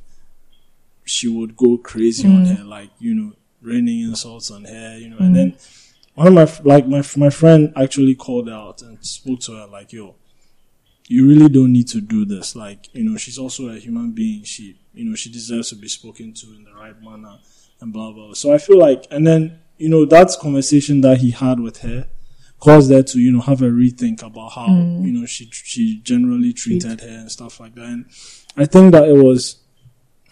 she 1.05 1.27
would 1.27 1.55
go 1.55 1.77
crazy 1.77 2.27
on 2.27 2.45
Mm. 2.45 2.57
her, 2.57 2.63
like 2.63 2.89
you 2.99 3.13
know, 3.15 3.33
raining 3.61 4.01
insults 4.01 4.51
on 4.51 4.65
her, 4.65 4.97
you 4.97 5.09
know, 5.09 5.17
and 5.19 5.35
then 5.35 5.55
one 6.19 6.27
of 6.27 6.33
my 6.33 6.47
like 6.73 6.85
my 6.87 7.03
my 7.15 7.29
friend 7.29 7.73
actually 7.75 8.15
called 8.15 8.49
out 8.49 8.81
and 8.81 9.03
spoke 9.05 9.39
to 9.41 9.53
her 9.53 9.67
like, 9.67 9.93
yo. 9.93 10.15
You 11.11 11.27
really 11.27 11.49
don't 11.49 11.73
need 11.73 11.87
to 11.87 12.01
do 12.01 12.23
this. 12.23 12.55
Like, 12.55 12.87
you 12.93 13.03
know, 13.03 13.17
she's 13.17 13.39
also 13.39 13.69
a 13.69 13.79
human 13.79 14.11
being. 14.11 14.43
She, 14.43 14.79
you 14.93 15.05
know, 15.05 15.15
she 15.15 15.31
deserves 15.31 15.69
to 15.69 15.75
be 15.75 15.87
spoken 15.87 16.35
to 16.35 16.45
in 16.55 16.63
the 16.65 16.73
right 16.79 16.93
manner 17.01 17.39
and 17.81 17.91
blah, 17.91 18.11
blah. 18.11 18.25
blah. 18.25 18.35
So 18.35 18.53
I 18.53 18.59
feel 18.59 18.77
like, 18.77 19.07
and 19.09 19.25
then, 19.25 19.59
you 19.79 19.89
know, 19.89 20.05
that 20.05 20.29
conversation 20.39 21.01
that 21.01 21.17
he 21.17 21.31
had 21.31 21.59
with 21.59 21.77
her 21.79 22.07
caused 22.59 22.91
her 22.91 23.01
to, 23.01 23.19
you 23.19 23.31
know, 23.31 23.41
have 23.41 23.63
a 23.63 23.71
rethink 23.71 24.21
about 24.21 24.51
how, 24.51 24.67
mm. 24.67 25.03
you 25.03 25.11
know, 25.11 25.25
she, 25.25 25.49
she 25.51 25.99
generally 26.03 26.53
treated 26.53 27.01
her 27.01 27.07
and 27.07 27.31
stuff 27.31 27.59
like 27.59 27.73
that. 27.73 27.85
And 27.85 28.05
I 28.55 28.65
think 28.65 28.91
that 28.91 29.09
it 29.09 29.17
was, 29.17 29.63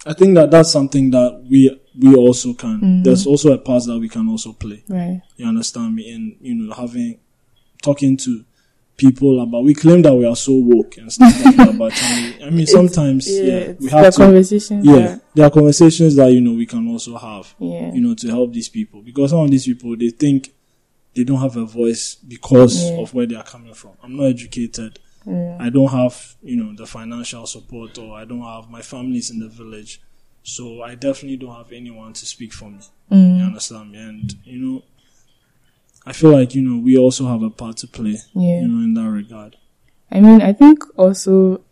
I 0.06 0.14
think 0.14 0.36
that 0.36 0.52
that's 0.52 0.72
something 0.72 1.10
that 1.10 1.44
we, 1.50 1.82
we 2.00 2.16
also 2.16 2.54
can. 2.54 2.78
Mm-hmm. 2.78 3.04
There's 3.04 3.26
also 3.28 3.54
a 3.54 3.58
part 3.58 3.84
that 3.86 3.98
we 4.00 4.10
can 4.10 4.28
also 4.30 4.54
play. 4.54 4.84
Right. 4.88 5.22
You 5.36 5.48
understand 5.48 5.96
me? 5.96 6.12
And 6.14 6.36
you 6.42 6.56
know, 6.56 6.74
having 6.74 7.20
talking 7.82 8.18
to 8.18 8.44
people 8.98 9.40
about 9.42 9.64
we 9.64 9.76
claim 9.76 10.02
that 10.02 10.14
we 10.16 10.26
are 10.26 10.36
so 10.36 10.54
woke 10.54 10.98
and 10.98 11.12
stuff 11.14 11.34
like 11.46 11.56
that, 11.56 11.78
but 11.78 11.94
I 12.44 12.50
mean, 12.50 12.66
sometimes 12.66 13.30
yeah, 13.30 13.44
it's 13.76 13.84
we 13.84 13.90
have 13.92 14.14
to. 14.14 14.20
conversations. 14.22 14.86
Yeah, 14.86 14.94
that- 14.96 15.22
there 15.36 15.46
are 15.46 15.52
conversations 15.52 16.16
that 16.16 16.32
you 16.32 16.42
know 16.42 16.54
we 16.54 16.66
can 16.66 16.88
also 16.88 17.16
have. 17.18 17.54
Yeah. 17.60 17.94
You 17.94 18.02
know, 18.02 18.16
to 18.16 18.28
help 18.30 18.54
these 18.54 18.70
people 18.70 19.02
because 19.02 19.30
some 19.32 19.40
of 19.42 19.52
these 19.52 19.66
people 19.68 19.96
they 19.96 20.10
think 20.10 20.52
they 21.16 21.24
don't 21.24 21.40
have 21.40 21.58
a 21.58 21.66
voice 21.66 22.16
because 22.16 22.90
Yeah. 22.90 23.00
of 23.02 23.14
where 23.14 23.26
they 23.26 23.36
are 23.36 23.44
coming 23.44 23.74
from. 23.74 23.92
I'm 24.04 24.16
not 24.18 24.26
educated. 24.26 25.00
Yeah. 25.26 25.58
I 25.60 25.70
don't 25.70 25.90
have, 25.90 26.36
you 26.42 26.56
know, 26.56 26.74
the 26.76 26.86
financial 26.88 27.46
support 27.48 27.98
or 27.98 28.16
I 28.18 28.24
don't 28.26 28.42
have 28.42 28.70
my 28.70 28.82
family's 28.82 29.30
in 29.30 29.40
the 29.40 29.50
village. 29.50 30.00
So 30.48 30.82
I 30.82 30.96
definitely 30.96 31.36
don't 31.36 31.54
have 31.56 31.74
anyone 31.74 32.14
to 32.14 32.26
speak 32.26 32.54
for 32.54 32.70
me. 32.70 32.80
You 33.12 33.18
Mm. 33.18 33.48
understand 33.48 33.92
me? 33.92 33.98
And, 34.00 34.34
you 34.46 34.60
know, 34.60 34.84
I 36.06 36.14
feel 36.14 36.32
like, 36.32 36.56
you 36.56 36.62
know, 36.62 36.82
we 36.82 36.98
also 36.98 37.28
have 37.28 37.44
a 37.44 37.50
part 37.50 37.76
to 37.78 37.88
play, 37.88 38.18
Yeah. 38.34 38.62
you 38.62 38.68
know, 38.70 38.82
in 38.82 38.94
that 38.94 39.10
regard. 39.10 39.58
I 40.10 40.22
mean, 40.22 40.42
I 40.42 40.54
think 40.54 40.84
also 40.98 41.66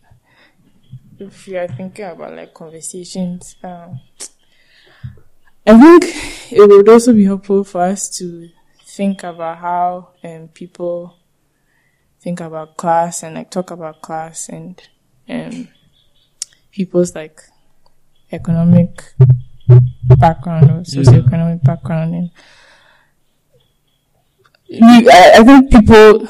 if 1.18 1.48
you 1.48 1.58
are 1.58 1.70
thinking 1.70 2.04
about 2.04 2.36
like 2.36 2.54
conversations, 2.54 3.56
um, 3.64 4.02
I 5.66 5.80
think 5.80 6.04
it 6.52 6.68
would 6.70 6.90
also 6.90 7.14
be 7.14 7.24
helpful 7.24 7.64
for 7.64 7.82
us 7.82 8.10
to 8.18 8.50
think 8.84 9.24
about 9.24 9.60
how 9.60 10.10
um, 10.22 10.50
people 10.50 11.16
think 12.20 12.42
about 12.42 12.76
class 12.76 13.24
and 13.24 13.36
like 13.36 13.52
talk 13.52 13.72
about 13.72 14.02
class 14.02 14.50
and 14.50 14.82
um, 15.30 15.70
people's 16.72 17.16
like 17.16 17.42
economic 18.36 18.90
background 20.18 20.70
or 20.70 20.82
socioeconomic 20.82 21.64
background 21.64 22.14
and 22.14 22.30
you, 24.68 25.10
I, 25.12 25.32
I 25.38 25.44
think 25.44 25.72
people 25.72 26.28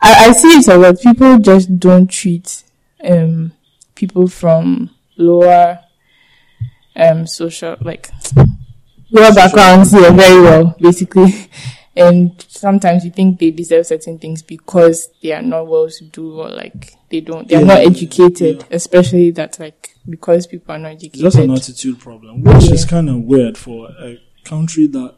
I, 0.00 0.26
I 0.28 0.32
see 0.32 0.48
it 0.58 0.68
a 0.68 0.76
lot. 0.76 1.00
People 1.00 1.38
just 1.38 1.78
don't 1.78 2.08
treat 2.08 2.62
um 3.04 3.52
people 3.94 4.28
from 4.28 4.90
lower 5.16 5.80
um 6.94 7.26
social 7.26 7.76
like 7.80 8.10
lower 9.10 9.32
backgrounds 9.34 9.92
here 9.92 10.12
very 10.12 10.40
well, 10.42 10.76
basically. 10.80 11.32
And 11.98 12.44
sometimes 12.46 13.06
you 13.06 13.10
think 13.10 13.38
they 13.38 13.50
deserve 13.50 13.86
certain 13.86 14.18
things 14.18 14.42
because 14.42 15.08
they 15.22 15.32
are 15.32 15.40
not 15.40 15.66
well 15.66 15.88
to 15.88 16.04
do 16.04 16.40
or 16.40 16.50
like 16.50 16.94
they 17.08 17.20
don't 17.22 17.48
they're 17.48 17.60
Yeah, 17.60 17.66
not 17.66 17.78
educated, 17.78 18.58
yeah. 18.58 18.66
especially 18.76 19.30
that 19.30 19.58
like 19.58 19.95
because 20.08 20.46
people 20.46 20.74
are 20.74 20.78
not 20.78 20.92
educated. 20.92 21.20
just 21.20 21.38
an 21.38 21.50
attitude 21.50 21.98
problem, 21.98 22.42
which 22.42 22.70
is 22.70 22.84
kind 22.84 23.08
of 23.08 23.22
weird 23.22 23.58
for 23.58 23.90
a 24.00 24.20
country 24.44 24.86
that, 24.88 25.14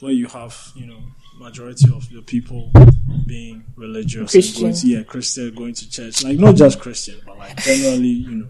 where 0.00 0.12
you 0.12 0.26
have, 0.28 0.72
you 0.74 0.86
know, 0.86 1.00
majority 1.38 1.88
of 1.94 2.08
the 2.10 2.22
people 2.22 2.70
being 3.26 3.64
religious 3.76 4.34
and 4.34 4.42
going 4.42 4.52
to, 4.52 4.62
Christian. 4.62 4.90
yeah, 4.90 5.02
Christian, 5.02 5.54
going 5.54 5.74
to 5.74 5.90
church. 5.90 6.24
Like, 6.24 6.38
not 6.38 6.56
just 6.56 6.80
Christian, 6.80 7.20
but 7.24 7.38
like 7.38 7.56
generally, 7.58 8.08
you 8.08 8.36
know, 8.36 8.48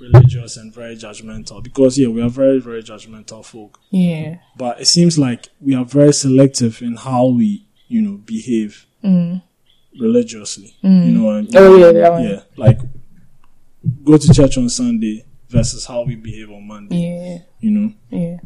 religious 0.00 0.56
and 0.56 0.74
very 0.74 0.96
judgmental. 0.96 1.62
Because, 1.62 1.98
yeah, 1.98 2.08
we 2.08 2.22
are 2.22 2.28
very, 2.28 2.60
very 2.60 2.82
judgmental 2.82 3.44
folk. 3.44 3.78
yeah. 3.90 4.36
But 4.56 4.80
it 4.80 4.86
seems 4.86 5.18
like 5.18 5.48
we 5.60 5.74
are 5.74 5.84
very 5.84 6.12
selective 6.12 6.82
in 6.82 6.96
how 6.96 7.26
we, 7.26 7.66
you 7.88 8.02
know, 8.02 8.16
behave 8.18 8.86
mm. 9.02 9.42
religiously. 9.98 10.76
You 10.82 10.90
mm. 10.90 11.12
know, 11.12 11.30
and, 11.30 11.56
Oh, 11.56 11.76
yeah, 11.76 12.18
yeah, 12.20 12.40
like 12.56 12.80
go 14.04 14.16
to 14.16 14.32
church 14.34 14.58
on 14.58 14.68
Sunday 14.68 15.24
versus 15.48 15.86
how 15.86 16.02
we 16.02 16.16
behave 16.16 16.50
on 16.50 16.66
Monday. 16.66 16.96
Yeah. 16.96 17.38
You 17.60 17.70
know, 17.70 17.92
Yeah. 18.10 18.36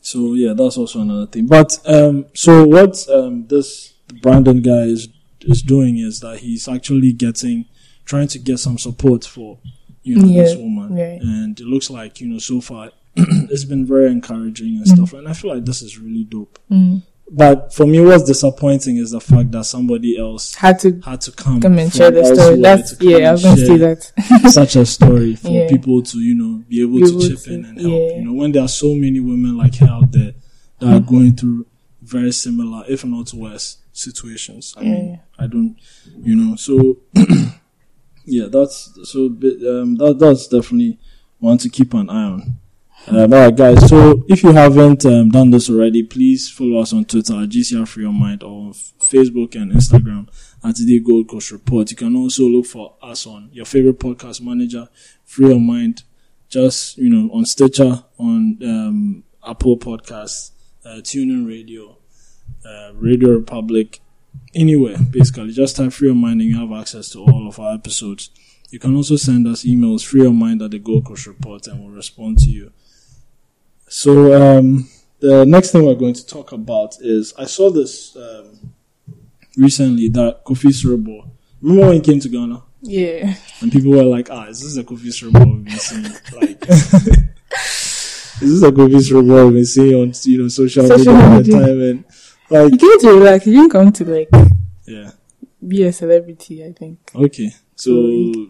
so 0.00 0.34
yeah, 0.34 0.52
that's 0.54 0.76
also 0.76 1.00
another 1.00 1.26
thing. 1.26 1.46
But 1.46 1.78
um, 1.86 2.26
so 2.34 2.64
what 2.66 3.06
um 3.08 3.46
this 3.46 3.94
Brandon 4.22 4.62
guy 4.62 4.82
is 4.82 5.08
is 5.42 5.62
doing 5.62 5.98
is 5.98 6.20
that 6.20 6.38
he's 6.38 6.68
actually 6.68 7.12
getting 7.12 7.66
trying 8.04 8.28
to 8.28 8.38
get 8.38 8.58
some 8.58 8.78
support 8.78 9.24
for 9.24 9.58
you 10.02 10.16
know 10.16 10.28
this 10.28 10.54
woman, 10.56 10.94
right. 10.94 11.20
and 11.20 11.58
it 11.58 11.66
looks 11.66 11.90
like 11.90 12.20
you 12.20 12.28
know 12.28 12.38
so 12.38 12.60
far 12.60 12.90
it's 13.16 13.64
been 13.64 13.84
very 13.86 14.10
encouraging 14.10 14.76
and 14.76 14.86
stuff, 14.86 15.12
and 15.14 15.26
I 15.28 15.32
feel 15.32 15.52
like 15.54 15.64
this 15.64 15.82
is 15.82 15.98
really 15.98 16.24
dope. 16.24 16.58
Mm. 16.70 17.02
But 17.28 17.74
for 17.74 17.86
me, 17.86 18.00
what's 18.00 18.22
disappointing 18.22 18.98
is 18.98 19.10
the 19.10 19.20
fact 19.20 19.50
that 19.50 19.64
somebody 19.64 20.16
else 20.16 20.54
Had 20.54 20.78
to 20.80 21.00
had 21.00 21.20
to 21.22 21.32
come, 21.32 21.60
come 21.60 21.76
and 21.78 21.92
share 21.92 22.12
the 22.12 22.24
story. 22.24 22.60
That's 22.60 22.94
yeah, 23.00 23.30
I 23.30 23.32
was 23.32 23.42
gonna 23.42 23.56
say 23.66 23.76
that. 23.78 24.12
such 24.52 24.76
a 24.76 24.86
story 24.86 25.34
for 25.34 25.48
Yeah. 25.48 25.68
people 25.68 26.02
to 26.02 26.18
you 26.18 26.34
know 26.36 26.62
be 26.68 26.82
able 26.82 27.00
Be 27.00 27.06
to 27.06 27.28
chip 27.28 27.40
to- 27.44 27.52
in 27.54 27.64
and 27.64 27.80
help. 27.80 27.92
yeah. 27.92 28.16
You 28.18 28.24
know, 28.26 28.32
when 28.34 28.52
there 28.52 28.62
are 28.62 28.68
so 28.68 28.94
many 28.94 29.18
women 29.18 29.56
like 29.56 29.74
her 29.76 29.88
out 29.88 30.12
there 30.12 30.34
that 30.78 30.92
are 30.94 31.00
going 31.00 31.34
through 31.34 31.66
very 32.00 32.30
similar, 32.30 32.84
if 32.88 33.04
not 33.04 33.34
worse, 33.34 33.78
situations. 33.92 34.74
I 34.76 34.82
mean, 34.84 35.20
I 35.36 35.48
don't, 35.48 35.74
you 36.22 36.36
know, 36.36 36.54
so 36.54 36.98
yeah, 38.24 38.46
that's 38.48 38.90
so 39.04 39.26
um, 39.26 39.96
that 39.96 40.16
that's 40.20 40.46
definitely 40.46 40.98
one 41.40 41.58
to 41.58 41.68
keep 41.68 41.92
an 41.94 42.08
eye 42.08 42.24
on. 42.24 42.58
Um, 43.08 43.32
all 43.32 43.38
right, 43.38 43.56
guys. 43.56 43.88
So 43.88 44.24
if 44.26 44.42
you 44.42 44.50
haven't 44.50 45.06
um, 45.06 45.30
done 45.30 45.50
this 45.50 45.70
already, 45.70 46.02
please 46.02 46.50
follow 46.50 46.80
us 46.80 46.92
on 46.92 47.04
Twitter 47.04 47.34
at 47.34 47.50
GCR 47.50 47.86
Free 47.86 48.02
Your 48.02 48.12
Mind 48.12 48.42
or 48.42 48.72
Facebook 48.72 49.54
and 49.54 49.70
Instagram 49.70 50.28
at 50.64 50.74
the 50.76 50.98
Gold 50.98 51.28
Coast 51.28 51.52
Report. 51.52 51.88
You 51.88 51.96
can 51.96 52.16
also 52.16 52.42
look 52.44 52.66
for 52.66 52.96
us 53.00 53.24
on 53.26 53.48
your 53.52 53.64
favorite 53.64 54.00
podcast 54.00 54.40
manager, 54.40 54.88
Free 55.24 55.50
Your 55.50 55.60
Mind, 55.60 56.02
just 56.48 56.98
you 56.98 57.08
know 57.08 57.32
on 57.32 57.44
Stitcher, 57.46 58.02
on 58.18 58.58
um, 58.64 59.24
Apple 59.46 59.78
Podcasts, 59.78 60.50
uh, 60.84 61.00
TuneIn 61.00 61.46
Radio, 61.46 61.98
uh, 62.68 62.90
Radio 62.94 63.30
Republic, 63.30 64.00
anywhere 64.52 64.96
basically. 64.98 65.52
Just 65.52 65.76
type 65.76 65.92
Free 65.92 66.08
Your 66.08 66.16
Mind 66.16 66.40
and 66.40 66.50
you 66.50 66.58
have 66.58 66.76
access 66.76 67.10
to 67.10 67.20
all 67.20 67.46
of 67.46 67.60
our 67.60 67.72
episodes. 67.72 68.30
You 68.70 68.80
can 68.80 68.96
also 68.96 69.14
send 69.14 69.46
us 69.46 69.64
emails, 69.64 70.04
free 70.04 70.22
your 70.22 70.32
mind 70.32 70.60
at 70.60 70.72
the 70.72 70.80
Gold 70.80 71.06
Coast 71.06 71.28
Report, 71.28 71.66
and 71.68 71.80
we'll 71.80 71.94
respond 71.94 72.38
to 72.38 72.50
you. 72.50 72.72
So, 73.88 74.58
um, 74.58 74.88
the 75.20 75.44
next 75.46 75.70
thing 75.72 75.84
we're 75.86 75.94
going 75.94 76.14
to 76.14 76.26
talk 76.26 76.52
about 76.52 76.96
is 77.00 77.32
I 77.38 77.44
saw 77.46 77.70
this 77.70 78.16
um, 78.16 78.72
recently 79.56 80.08
that 80.10 80.44
Kofi 80.44 80.70
Siriboe. 80.70 81.28
Remember 81.62 81.86
when 81.88 81.94
he 81.96 82.00
came 82.00 82.20
to 82.20 82.28
Ghana 82.28 82.62
Yeah. 82.82 83.34
and 83.60 83.72
people 83.72 83.92
were 83.92 84.02
like, 84.02 84.28
"Ah, 84.30 84.46
is 84.48 84.60
this 84.60 84.76
a 84.76 84.84
Kofi 84.84 85.06
Siriboe 85.08 85.46
we've 85.54 85.64
been 85.64 85.78
seeing?" 85.78 86.02
Like, 86.40 86.62
is 86.68 88.60
this 88.60 88.62
a 88.62 88.72
Kofi 88.72 89.00
Siriboe 89.00 89.44
we've 89.46 89.54
been 89.54 89.64
seeing 89.66 89.94
on 89.94 90.12
you 90.24 90.42
know 90.42 90.48
social, 90.48 90.86
Social 90.86 91.14
media 91.14 91.30
all 91.30 91.42
the 91.42 91.50
time? 91.52 91.80
And 91.80 92.04
like, 92.50 92.72
He 92.72 92.78
came 92.78 93.00
to 93.00 93.12
like 93.12 93.42
He 93.42 93.52
didn't 93.52 93.70
come 93.70 93.92
to 93.92 94.04
like 94.04 94.28
yeah, 94.86 95.12
be 95.66 95.84
a 95.84 95.92
celebrity. 95.92 96.64
I 96.64 96.72
think. 96.72 96.98
okay. 97.14 97.50
So 97.78 97.90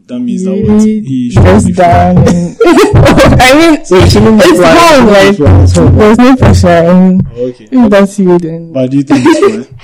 that 0.07 0.21
means 0.21 0.45
that 0.45 0.55
He 0.55 0.63
what 0.63 0.83
he 0.83 1.31
should 1.31 1.67
be 1.67 1.73
down. 1.73 2.17
I 2.19 3.55
mean, 3.59 3.85
So 3.85 4.01
he 4.01 4.09
shouldn't 4.09 4.39
be 4.41 4.45
it's 4.47 4.59
flying, 4.59 4.77
fine. 4.79 5.07
he 5.07 5.13
Like 5.13 5.37
shouldn't 5.37 5.37
be 5.37 5.43
flying, 5.43 5.67
so- 5.67 5.89
there's 5.91 6.19
no 6.19 6.37
pressure. 6.37 6.69
And 6.69 7.27
Okay. 7.37 7.69
if 7.73 7.91
that's 7.91 8.19
you, 8.21 8.39
then 8.39 8.73
But 8.73 8.91
do 8.91 8.97
you 8.99 9.03
think 9.03 9.21
it's 9.27 9.67
fine? 9.67 9.79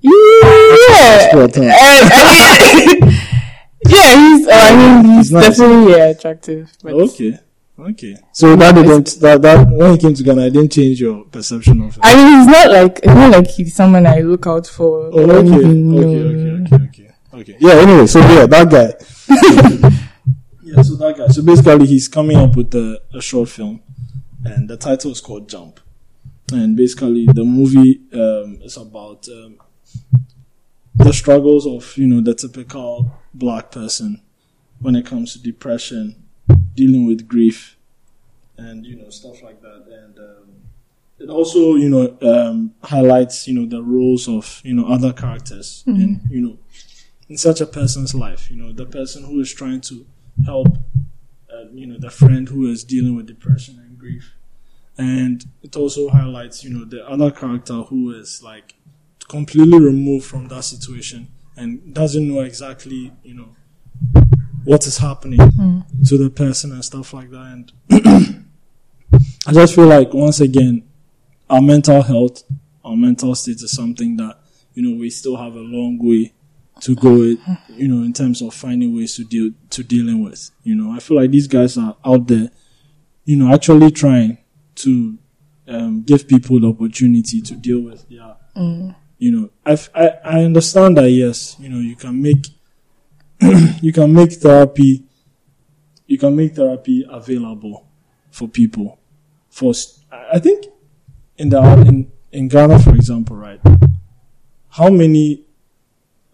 yeah. 0.02 1.28
Sport. 1.30 1.58
Uh, 1.58 1.70
I 1.72 2.74
mean, 2.74 2.98
yeah, 3.88 4.10
he's. 4.18 4.46
Uh, 4.46 4.50
I 4.52 4.76
mean, 4.76 5.04
he's, 5.04 5.16
He's 5.16 5.32
nice. 5.32 5.58
definitely 5.58 5.92
yeah 5.92 6.04
attractive. 6.06 6.72
But 6.82 6.92
Okay. 6.94 7.38
Okay. 7.78 8.16
So 8.32 8.56
that 8.56 8.74
didn't 8.74 9.16
that 9.20 9.40
that 9.42 9.68
when 9.70 9.92
he 9.92 9.98
came 9.98 10.14
to 10.14 10.22
Ghana, 10.22 10.42
it 10.46 10.50
didn't 10.50 10.72
change 10.72 11.00
your 11.00 11.24
perception 11.24 11.80
of 11.82 11.94
him. 11.94 12.00
I 12.02 12.14
mean, 12.16 12.38
he's 12.38 12.46
not 12.46 12.70
like 12.70 12.96
it's 12.98 13.06
not 13.06 13.30
like 13.30 13.46
he's 13.46 13.74
someone 13.74 14.06
I 14.06 14.20
look 14.20 14.46
out 14.46 14.66
for. 14.66 15.08
Oh, 15.12 15.18
okay. 15.20 15.56
Okay, 15.56 15.64
okay, 15.64 16.74
okay, 16.76 16.84
okay, 16.84 17.09
okay. 17.32 17.56
Yeah. 17.58 17.74
Anyway, 17.74 18.06
so 18.06 18.20
yeah, 18.20 18.46
that 18.46 18.70
guy. 18.70 18.94
yeah. 20.62 20.82
So 20.82 20.96
that 20.96 21.16
guy. 21.16 21.28
So 21.28 21.42
basically, 21.42 21.86
he's 21.86 22.08
coming 22.08 22.36
up 22.36 22.56
with 22.56 22.74
a, 22.74 23.00
a 23.14 23.20
short 23.20 23.48
film, 23.48 23.82
and 24.44 24.68
the 24.68 24.76
title 24.76 25.10
is 25.10 25.20
called 25.20 25.48
Jump. 25.48 25.80
And 26.52 26.76
basically, 26.76 27.26
the 27.26 27.44
movie 27.44 28.00
um, 28.12 28.58
is 28.62 28.76
about 28.76 29.28
um, 29.28 29.58
the 30.94 31.12
struggles 31.12 31.66
of 31.66 31.96
you 31.96 32.06
know 32.06 32.20
the 32.20 32.34
typical 32.34 33.12
black 33.32 33.70
person 33.70 34.20
when 34.80 34.96
it 34.96 35.06
comes 35.06 35.32
to 35.34 35.42
depression, 35.42 36.16
dealing 36.74 37.06
with 37.06 37.28
grief, 37.28 37.76
and 38.56 38.84
you 38.84 38.96
know 38.96 39.10
stuff 39.10 39.42
like 39.42 39.60
that. 39.62 39.86
And 39.88 40.18
um, 40.18 40.50
it 41.18 41.28
also 41.28 41.76
you 41.76 41.88
know 41.88 42.16
um, 42.22 42.74
highlights 42.82 43.46
you 43.46 43.54
know 43.54 43.66
the 43.66 43.82
roles 43.82 44.28
of 44.28 44.60
you 44.64 44.74
know 44.74 44.86
other 44.86 45.12
characters 45.12 45.84
in 45.86 46.20
you 46.30 46.40
know 46.40 46.58
in 47.30 47.38
such 47.38 47.60
a 47.60 47.66
person's 47.66 48.14
life. 48.14 48.50
You 48.50 48.56
know 48.58 48.72
the 48.72 48.84
person 48.84 49.24
who 49.24 49.40
is 49.40 49.54
trying 49.54 49.80
to 49.82 50.04
help, 50.44 50.76
uh, 51.50 51.70
you 51.72 51.86
know 51.86 51.96
the 51.98 52.10
friend 52.10 52.48
who 52.48 52.70
is 52.70 52.84
dealing 52.84 53.16
with 53.16 53.26
depression 53.26 53.78
and 53.78 53.98
grief. 53.98 54.34
And 54.98 55.46
it 55.62 55.76
also 55.76 56.10
highlights, 56.10 56.62
you 56.62 56.70
know, 56.70 56.84
the 56.84 57.08
other 57.08 57.30
character 57.30 57.82
who 57.84 58.10
is 58.12 58.42
like 58.42 58.74
completely 59.28 59.78
removed 59.80 60.26
from 60.26 60.48
that 60.48 60.64
situation 60.64 61.28
and 61.56 61.94
doesn't 61.94 62.28
know 62.28 62.40
exactly, 62.42 63.10
you 63.22 63.34
know, 63.34 63.56
what 64.64 64.86
is 64.86 64.98
happening 64.98 65.38
to 66.06 66.18
the 66.18 66.28
person 66.28 66.72
and 66.72 66.84
stuff 66.84 67.14
like 67.14 67.30
that. 67.30 67.64
And 67.90 68.44
I 69.46 69.52
just 69.52 69.74
feel 69.74 69.86
like 69.86 70.12
once 70.12 70.40
again, 70.40 70.82
our 71.48 71.62
mental 71.62 72.02
health, 72.02 72.42
our 72.84 72.96
mental 72.96 73.34
state 73.34 73.62
is 73.62 73.72
something 73.72 74.16
that 74.18 74.38
you 74.74 74.82
know 74.82 74.98
we 75.00 75.08
still 75.08 75.36
have 75.36 75.54
a 75.54 75.60
long 75.60 75.98
way 75.98 76.34
to 76.80 76.94
go. 76.94 77.14
You 77.14 77.88
know, 77.88 78.02
in 78.04 78.12
terms 78.12 78.42
of 78.42 78.54
finding 78.54 78.94
ways 78.96 79.16
to 79.16 79.24
deal 79.24 79.52
to 79.70 79.82
dealing 79.82 80.22
with. 80.22 80.50
You 80.62 80.74
know, 80.74 80.92
I 80.92 81.00
feel 81.00 81.16
like 81.16 81.30
these 81.30 81.46
guys 81.46 81.76
are 81.78 81.96
out 82.04 82.26
there, 82.26 82.50
you 83.24 83.36
know, 83.36 83.52
actually 83.52 83.90
trying 83.90 84.38
to 84.76 85.18
um, 85.68 86.02
give 86.02 86.26
people 86.26 86.60
the 86.60 86.68
opportunity 86.68 87.40
to 87.42 87.54
deal 87.54 87.80
with 87.80 88.08
their. 88.08 88.36
You 89.18 89.30
know, 89.32 89.50
I, 89.66 89.78
I 89.94 90.08
I 90.24 90.44
understand 90.44 90.96
that 90.96 91.10
yes, 91.10 91.56
you 91.58 91.68
know, 91.68 91.78
you 91.78 91.94
can 91.96 92.20
make 92.22 92.46
you 93.82 93.92
can 93.92 94.12
make 94.12 94.32
therapy 94.32 95.04
you 96.10 96.18
can 96.18 96.34
make 96.34 96.56
therapy 96.56 97.06
available 97.08 97.86
for 98.32 98.48
people. 98.48 98.98
For 99.48 99.72
I 100.10 100.40
think 100.40 100.66
in 101.36 101.50
the 101.50 101.62
in 101.86 102.10
in 102.32 102.48
Ghana, 102.48 102.80
for 102.80 102.96
example, 102.96 103.36
right? 103.36 103.60
How 104.70 104.90
many? 104.90 105.44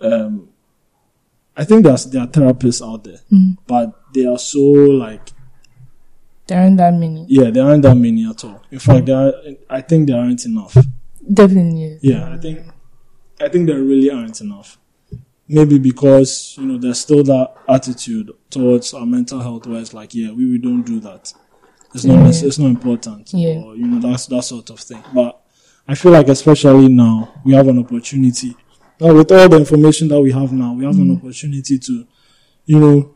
Um, 0.01 0.49
I 1.57 1.65
think 1.65 1.85
there's 1.85 2.05
there 2.07 2.23
are 2.23 2.27
therapists 2.27 2.87
out 2.87 3.05
there, 3.05 3.21
but 3.67 3.99
they 4.13 4.27
are 4.27 4.39
so 4.39 4.61
like 4.61 5.31
There 6.47 6.61
aren't 6.61 6.77
that 6.77 6.93
many. 6.95 7.25
yeah, 7.29 7.51
there 7.51 7.65
aren't 7.67 7.83
that 7.83 7.95
many 7.95 8.29
at 8.29 8.45
all. 8.45 8.63
In 8.71 8.79
fact, 8.79 9.07
there 9.07 9.17
are, 9.17 9.33
I 9.71 9.81
think 9.81 10.07
there 10.09 10.19
aren't 10.21 10.45
enough. 10.45 10.77
Definitely. 11.33 11.99
Yeah, 12.03 12.33
I 12.33 12.39
think 12.39 12.61
I 13.41 13.49
think 13.49 13.67
there 13.67 13.81
really 13.83 14.11
aren't 14.11 14.41
enough. 14.41 14.79
Maybe 15.49 15.79
because 15.79 16.57
you 16.59 16.67
know 16.67 16.79
there's 16.79 17.01
still 17.01 17.23
that 17.25 17.55
attitude 17.69 18.33
towards 18.51 18.93
our 18.95 19.07
mental 19.07 19.41
health 19.41 19.67
where 19.67 19.81
it's 19.81 19.95
like, 19.95 20.15
yeah, 20.15 20.31
we, 20.33 20.51
we 20.51 20.59
don't 20.59 20.83
do 20.83 21.01
that. 21.01 21.33
It's 21.95 22.05
not 22.05 22.15
Yeah. 22.19 22.23
nec- 22.25 22.43
it's 22.43 22.59
not 22.59 22.67
important, 22.69 23.33
Yeah. 23.33 23.63
or 23.65 23.77
you 23.77 23.87
know 23.87 24.01
that's 24.01 24.27
that 24.27 24.43
sort 24.43 24.69
of 24.71 24.79
thing. 24.81 25.03
But 25.15 25.41
I 25.89 25.95
feel 25.95 26.13
like 26.13 26.29
especially 26.29 26.89
now 26.89 27.33
we 27.45 27.55
have 27.55 27.69
an 27.69 27.79
opportunity. 27.79 28.55
Now 29.01 29.15
with 29.15 29.31
all 29.33 29.49
the 29.49 29.59
information 29.59 30.09
that 30.09 30.21
we 30.21 30.33
have 30.33 30.53
now, 30.53 30.73
we 30.73 30.85
have 30.85 30.97
an 30.97 31.17
opportunity 31.17 31.79
to, 31.79 32.07
you 32.65 32.79
know, 32.79 33.15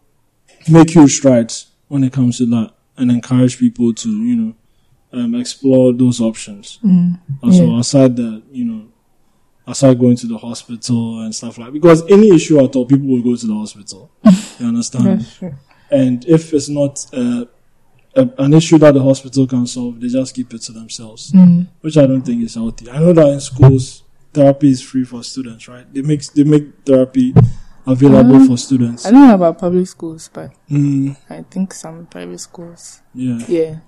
make 0.69 0.91
huge 0.91 1.17
strides 1.17 1.67
when 1.89 2.05
it 2.05 2.13
comes 2.13 2.39
to 2.39 2.47
that 2.47 2.73
and 2.97 3.11
encourage 3.11 3.59
people 3.59 3.95
to 3.95 4.09
you 4.11 4.37
know 4.37 4.55
um, 5.13 5.35
explore 5.35 5.93
those 5.93 6.21
options. 6.21 6.79
Also, 7.43 7.67
Yeah. 7.67 7.81
aside 7.81 8.17
the, 8.17 8.43
you 8.53 8.65
know, 8.65 8.85
aside 9.67 9.99
going 9.99 10.17
to 10.17 10.27
the 10.27 10.37
hospital 10.39 11.21
and 11.23 11.35
stuff 11.35 11.57
like 11.59 11.73
because 11.73 12.03
any 12.11 12.29
issue 12.35 12.63
at 12.63 12.77
all, 12.77 12.85
people 12.87 13.09
will 13.09 13.23
go 13.23 13.35
to 13.37 13.47
the 13.47 13.55
hospital. 13.55 14.11
you 14.59 14.67
understand? 14.67 15.27
And 15.91 16.25
if 16.29 16.53
it's 16.53 16.69
not 16.69 17.05
uh, 17.13 17.47
a, 18.15 18.29
an 18.39 18.53
issue 18.55 18.79
that 18.79 18.95
the 18.95 19.03
hospital 19.03 19.47
can 19.47 19.67
solve, 19.67 20.01
they 20.01 20.09
just 20.09 20.35
keep 20.35 20.53
it 20.55 20.61
to 20.63 20.73
themselves, 20.73 21.33
Mm. 21.33 21.67
which 21.81 21.97
I 21.97 22.07
don't 22.07 22.23
think 22.23 22.43
is 22.45 22.55
healthy. 22.55 22.89
I 22.91 22.99
know 23.01 23.13
that 23.15 23.29
in 23.29 23.41
schools, 23.41 24.03
therapy 24.33 24.71
is 24.71 24.83
free 24.83 25.05
for 25.05 25.23
students, 25.25 25.69
right? 25.69 25.87
They 25.93 26.03
make 26.03 26.23
they 26.35 26.45
make 26.45 26.85
therapy 26.85 27.35
available 27.87 28.37
Um, 28.37 28.47
for 28.47 28.57
students. 28.57 29.07
I 29.07 29.11
don't 29.11 29.27
know 29.29 29.35
about 29.35 29.59
public 29.59 29.87
schools, 29.89 30.31
but 30.33 30.53
Mm, 30.71 31.17
I 31.29 31.43
think 31.43 31.75
some 31.75 32.07
private 32.07 32.39
schools. 32.41 33.01
yeah, 33.15 33.39
Yeah. 33.49 33.79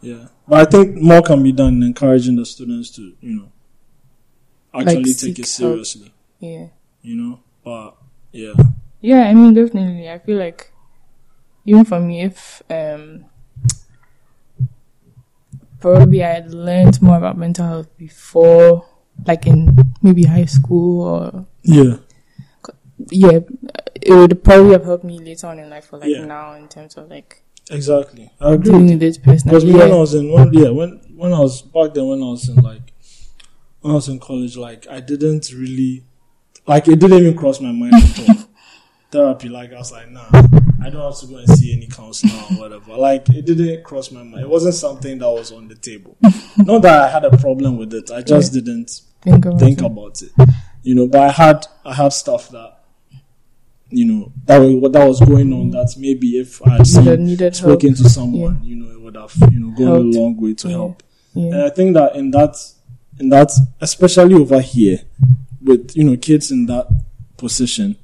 yeah. 0.00 0.26
But 0.48 0.60
I 0.60 0.70
think 0.70 0.96
more 1.00 1.22
can 1.22 1.42
be 1.42 1.52
done 1.52 1.74
in 1.76 1.82
encouraging 1.84 2.36
the 2.36 2.44
students 2.46 2.90
to, 2.96 3.12
you 3.20 3.36
know, 3.36 3.52
actually 4.74 5.04
take 5.14 5.16
seek 5.18 5.38
it 5.38 5.46
help. 5.46 5.48
seriously. 5.48 6.12
Yeah. 6.40 6.66
you 7.02 7.16
know. 7.16 7.40
But 7.64 7.96
yeah, 8.32 8.54
Yeah, 9.00 9.28
I 9.28 9.34
mean, 9.34 9.54
definitely. 9.54 10.08
I 10.10 10.18
feel 10.18 10.38
like, 10.38 10.72
even 11.66 11.84
for 11.84 12.00
me, 12.00 12.22
if 12.22 12.62
um, 12.70 13.26
probably 15.80 16.22
I 16.24 16.28
had 16.34 16.52
learned 16.54 17.00
more 17.02 17.16
about 17.18 17.38
mental 17.38 17.66
health 17.66 17.96
before, 17.96 18.86
like 19.26 19.46
in 19.46 19.76
maybe 20.02 20.24
high 20.24 20.44
school 20.46 21.02
or 21.02 21.46
yeah, 21.62 21.96
yeah, 23.10 23.40
it 23.94 24.12
would 24.14 24.42
probably 24.44 24.72
have 24.72 24.84
helped 24.84 25.04
me 25.04 25.18
later 25.18 25.46
on 25.48 25.58
in 25.58 25.70
life 25.70 25.92
or 25.92 25.98
like 25.98 26.08
Yeah. 26.08 26.24
now 26.24 26.54
in 26.54 26.68
terms 26.68 26.96
of 26.96 27.10
like 27.10 27.42
exactly. 27.70 28.30
I 28.40 28.56
dealing 28.56 28.90
agree. 28.90 28.96
with 28.96 29.02
it 29.02 29.22
personally. 29.22 29.58
Because 29.60 29.72
when 29.72 29.92
I 29.92 29.96
was 29.96 30.14
in, 30.14 30.32
when, 30.32 30.52
yeah, 30.52 30.70
when 30.70 31.00
when 31.16 31.32
I 31.32 31.40
was 31.40 31.62
back 31.62 31.94
then, 31.94 32.06
when 32.06 32.22
I 32.22 32.26
was 32.26 32.48
in 32.48 32.56
like, 32.56 32.92
when 33.80 33.92
I 33.92 33.94
was 33.94 34.08
in 34.08 34.18
college, 34.18 34.56
like 34.56 34.86
I 34.88 35.00
didn't 35.00 35.52
really, 35.52 36.04
like 36.66 36.88
it 36.88 36.98
didn't 36.98 37.18
even 37.18 37.36
cross 37.36 37.60
my 37.60 37.72
mind 37.72 37.94
at 37.94 38.28
all. 38.28 38.34
Therapy, 39.10 39.48
like 39.48 39.72
I 39.72 39.78
was 39.78 39.90
like, 39.90 40.08
nah, 40.10 40.24
I 40.32 40.88
don't 40.88 41.02
have 41.02 41.18
to 41.20 41.26
go 41.26 41.36
and 41.38 41.48
see 41.48 41.72
any 41.72 41.88
counselor 41.88 42.32
or 42.52 42.60
whatever. 42.60 42.96
Like 42.96 43.28
it 43.30 43.44
didn't 43.44 43.82
cross 43.82 44.12
my 44.12 44.22
mind. 44.22 44.42
It 44.42 44.48
wasn't 44.48 44.74
something 44.74 45.18
that 45.18 45.28
was 45.28 45.50
on 45.50 45.66
the 45.68 45.74
table. 45.74 46.16
Not 46.58 46.82
that 46.82 47.02
I 47.02 47.08
had 47.10 47.24
a 47.24 47.36
problem 47.36 47.76
with 47.76 47.92
it. 47.92 48.10
I 48.12 48.22
just 48.22 48.52
didn't 48.52 49.00
think 49.22 49.44
about 49.44 49.60
think 49.60 49.78
it. 49.80 49.84
about 49.84 50.22
it. 50.22 50.30
You 50.82 50.94
know, 50.94 51.06
but 51.06 51.20
I 51.20 51.30
had 51.30 51.66
I 51.84 51.94
had 51.94 52.12
stuff 52.12 52.48
that 52.50 52.78
you 53.90 54.04
know 54.06 54.32
that 54.46 54.58
was 54.58 54.74
what 54.76 54.92
that 54.92 55.06
was 55.06 55.20
going 55.20 55.52
on. 55.52 55.70
That 55.70 55.94
maybe 55.98 56.38
if 56.38 56.66
I 56.66 56.76
had 56.78 56.86
seen 56.86 57.24
needed 57.24 57.56
help. 57.56 57.80
spoken 57.80 57.94
to 57.94 58.08
someone, 58.08 58.60
you 58.62 58.76
know, 58.76 58.90
it 58.90 59.00
would 59.00 59.16
have 59.16 59.34
you 59.52 59.60
know 59.60 59.70
gone 59.76 59.86
Helped. 59.86 60.14
a 60.16 60.20
long 60.20 60.36
way 60.40 60.54
to 60.54 60.68
Yeah. 60.68 60.74
help. 60.74 61.02
And 61.34 61.54
I 61.62 61.70
think 61.70 61.94
that 61.94 62.16
in 62.16 62.30
that 62.32 62.56
in 63.18 63.28
that 63.28 63.50
especially 63.80 64.34
over 64.34 64.60
here 64.60 65.00
with 65.62 65.96
you 65.96 66.04
know 66.04 66.16
kids 66.16 66.50
in 66.50 66.66
that 66.66 66.88
position, 67.36 67.96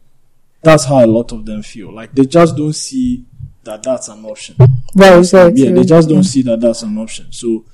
that's 0.63 0.85
how 0.85 1.05
a 1.05 1.07
lot 1.07 1.33
of 1.33 1.45
them 1.47 1.63
feel. 1.63 1.93
Like 1.93 2.15
they 2.15 2.27
just 2.27 2.57
don't 2.57 2.75
see 2.75 3.25
that 3.65 3.83
that's 3.83 4.09
an 4.09 4.25
option. 4.25 4.57
Right, 4.95 5.19
exactly. 5.19 5.65
Yeah, 5.65 5.73
they 5.73 5.85
just 5.85 6.09
don't 6.09 6.23
see 6.23 6.43
that 6.43 6.61
that's 6.61 6.83
an 6.83 6.97
option. 6.99 7.33
So, 7.33 7.65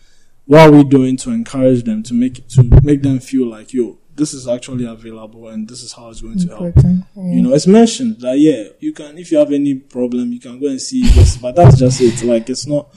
what 0.47 0.61
are 0.69 0.73
we 0.73 0.85
doing 0.85 1.17
to 1.19 1.31
encourage 1.31 1.85
them 1.85 2.03
to 2.05 2.15
make 2.15 2.47
to 2.49 2.63
make 2.83 3.03
them 3.03 3.21
feel 3.21 3.47
like, 3.47 3.73
yo, 3.73 3.99
this 4.15 4.35
is 4.35 4.47
actually 4.47 4.85
available 4.85 5.49
and 5.49 5.69
this 5.69 5.83
is 5.83 5.93
how 5.93 6.11
it's 6.11 6.21
going 6.21 6.39
to 6.39 6.49
help. 6.49 6.75
Yeah. 6.77 7.01
You 7.17 7.43
know, 7.43 7.55
it's 7.55 7.67
mentioned 7.67 8.21
that 8.21 8.39
yeah, 8.39 8.65
you 8.81 8.93
can 8.93 9.17
if 9.19 9.33
you 9.33 9.39
have 9.39 9.53
any 9.53 9.75
problem, 9.75 10.33
you 10.33 10.41
can 10.41 10.61
go 10.61 10.67
and 10.69 10.81
see 10.81 11.03
this, 11.03 11.37
but 11.37 11.57
that's 11.57 11.79
just 11.79 12.01
it. 12.01 12.23
Like 12.25 12.51
it's 12.51 12.67
not 12.67 12.89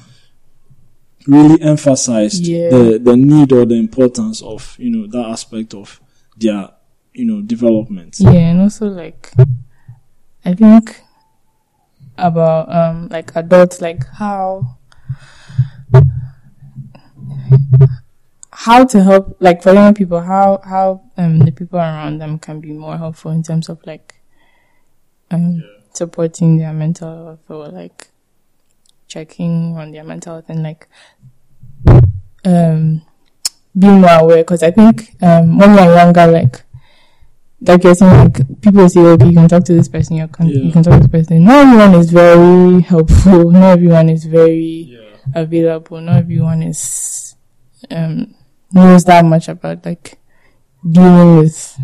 really 1.28 1.62
emphasized 1.62 2.46
Yeah. 2.46 2.70
the 2.70 3.00
the 3.00 3.16
need 3.18 3.52
or 3.52 3.66
the 3.66 3.76
importance 3.76 4.42
of 4.44 4.76
you 4.78 4.90
know 4.90 5.08
that 5.08 5.30
aspect 5.30 5.74
of 5.74 6.00
their 6.38 6.70
you 7.14 7.26
know 7.26 7.42
development. 7.42 8.18
Yeah, 8.20 8.32
and 8.32 8.62
also 8.62 8.88
like 8.88 9.32
I 10.44 10.54
think 10.54 11.02
about 12.18 12.74
um 12.74 13.08
like 13.10 13.36
adults 13.36 13.82
like 13.82 14.06
how 14.08 14.78
how 18.52 18.86
to 18.86 19.04
help 19.04 19.36
like 19.40 19.62
for 19.62 19.74
young 19.74 19.94
people 19.94 20.22
how 20.22 20.60
how 20.64 21.02
um 21.18 21.40
the 21.40 21.52
people 21.52 21.78
around 21.78 22.20
them 22.20 22.40
can 22.40 22.60
be 22.62 22.72
more 22.72 22.98
helpful 22.98 23.32
in 23.32 23.44
terms 23.44 23.68
of 23.70 23.80
like 23.86 24.16
um 25.32 25.64
supporting 25.94 26.58
their 26.58 26.72
mental 26.74 27.26
health 27.26 27.50
or 27.50 27.68
like 27.68 28.08
checking 29.08 29.76
on 29.78 29.92
their 29.92 30.04
mental 30.04 30.34
health 30.36 30.46
and 30.50 30.64
like 30.64 30.88
um 32.46 33.02
being 33.78 34.00
more 34.02 34.20
aware 34.20 34.38
because 34.38 34.64
I 34.64 34.72
think 34.72 35.16
um 35.22 35.58
when 35.58 35.74
you're 35.76 35.94
younger 35.96 36.28
like 36.28 36.64
like 37.62 37.84
you're 37.84 37.96
saying, 37.96 38.12
like 38.26 38.62
people 38.62 38.88
say, 38.90 39.00
okay, 39.00 39.28
you 39.28 39.34
can 39.34 39.48
talk 39.48 39.64
to 39.64 39.74
this 39.74 39.88
person, 39.88 40.18
you 40.18 40.28
can 40.28 40.50
Yeah. 40.50 40.66
you 40.66 40.72
can 40.72 40.84
talk 40.84 40.94
to 40.94 41.00
this 41.00 41.08
person. 41.08 41.44
Not 41.46 41.66
everyone 41.66 41.96
is 42.00 42.12
very 42.12 42.82
helpful. 42.82 43.50
Not 43.52 43.64
everyone 43.72 44.10
is 44.10 44.26
very 44.26 44.92
Yeah. 44.92 45.18
available. 45.34 46.00
Not 46.02 46.18
everyone 46.18 46.62
is 46.64 47.25
um 47.92 48.36
knows 48.72 49.06
that 49.06 49.26
much 49.26 49.48
about 49.48 49.86
like 49.86 50.18
dealing 50.90 51.38
with 51.38 51.80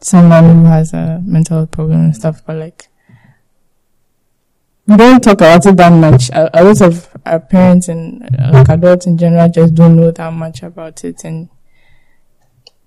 someone 0.00 0.44
who 0.44 0.64
has 0.64 0.92
a 0.92 1.22
mental 1.24 1.58
health 1.58 1.70
problem 1.70 2.00
and 2.00 2.16
stuff. 2.16 2.42
But 2.46 2.56
like 2.56 2.88
we 4.86 4.96
don't 4.96 5.22
talk 5.22 5.34
about 5.34 5.66
it 5.66 5.76
that 5.76 5.92
much. 5.92 6.30
A, 6.30 6.60
a 6.60 6.64
lot 6.64 6.80
of 6.80 7.08
our 7.26 7.40
parents 7.40 7.88
and 7.88 8.22
uh, 8.38 8.50
like 8.52 8.68
adults 8.70 9.06
in 9.06 9.18
general 9.18 9.48
just 9.48 9.74
don't 9.74 9.96
know 9.96 10.10
that 10.10 10.32
much 10.32 10.62
about 10.62 11.04
it 11.04 11.24
and 11.24 11.48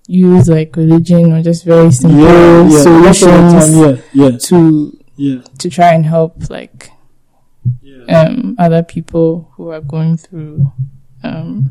use 0.08 0.48
like 0.48 0.74
religion 0.76 1.32
or 1.32 1.42
just 1.42 1.64
very 1.64 1.90
simple 1.92 2.18
Yeah, 2.20 2.28
yeah, 2.28 2.62
most 2.64 2.86
of 2.86 2.92
the 2.92 3.12
solutions 3.12 3.52
time, 3.52 4.02
yeah, 4.12 4.30
yeah, 4.30 4.38
to 4.38 4.98
yeah, 5.16 5.42
to 5.58 5.70
try 5.70 5.94
and 5.94 6.04
help 6.04 6.50
like 6.50 6.90
yeah. 7.80 8.22
um 8.22 8.56
other 8.58 8.82
people 8.82 9.52
who 9.54 9.70
are 9.70 9.80
going 9.80 10.16
through 10.16 10.72
um 11.22 11.70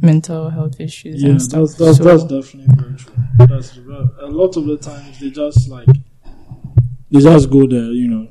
mental 0.00 0.50
health 0.50 0.80
issues 0.80 1.22
Yeah, 1.22 1.30
and 1.30 1.42
stuff. 1.42 1.70
that's 1.70 1.74
that's, 1.76 1.98
So, 1.98 2.04
that's 2.04 2.24
definitely 2.24 2.74
very 2.76 2.96
true. 2.96 3.14
That's 3.38 3.76
a 3.76 4.26
lot 4.26 4.56
of 4.56 4.66
the 4.66 4.76
times 4.76 5.18
they 5.20 5.30
just 5.30 5.68
like 5.68 5.86
they 7.10 7.20
just 7.20 7.50
go 7.50 7.66
the 7.66 7.92
you 7.92 8.08
know 8.08 8.28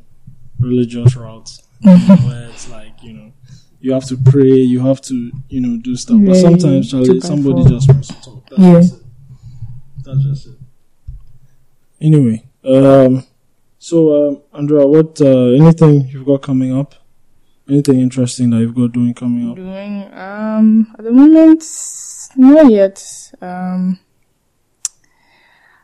religious 0.60 1.16
route 1.16 1.52
where 1.82 2.48
it's 2.50 2.70
like 2.70 3.02
you 3.04 3.14
know 3.14 3.32
you 3.80 3.94
have 3.94 4.06
to 4.06 4.18
pray, 4.18 4.54
you 4.54 4.80
have 4.82 5.02
to 5.02 5.32
you 5.50 5.62
know 5.62 5.78
do 5.82 5.96
stuff, 5.96 6.20
but 6.26 6.36
sometimes 6.36 6.92
Charlie, 6.92 7.20
somebody 7.22 7.62
four. 7.64 7.72
just 7.72 7.90
wants 7.90 8.08
to 8.10 8.22
talk. 8.22 8.50
That's 8.50 8.62
Yeah. 8.62 8.74
just 8.82 8.94
it. 8.96 9.02
That's 10.04 10.24
just 10.24 10.48
it. 10.48 10.54
Anyway, 12.00 12.44
um, 12.64 13.24
so 13.80 14.28
um, 14.30 14.42
Andrea, 14.54 14.86
what 14.88 15.20
uh, 15.22 15.52
anything 15.52 16.08
you've 16.08 16.26
got 16.26 16.42
coming 16.42 16.76
up? 16.76 16.96
Anything 17.72 18.02
interesting 18.02 18.50
that 18.50 18.60
you've 18.60 18.76
got 18.76 18.92
doing 18.92 19.14
coming 19.14 19.50
up? 19.50 19.56
Doing 19.56 20.14
um 20.14 20.94
at 21.00 21.06
the 21.06 21.12
moment, 21.12 21.64
not 22.36 22.70
yet. 22.70 23.32
Um, 23.40 23.98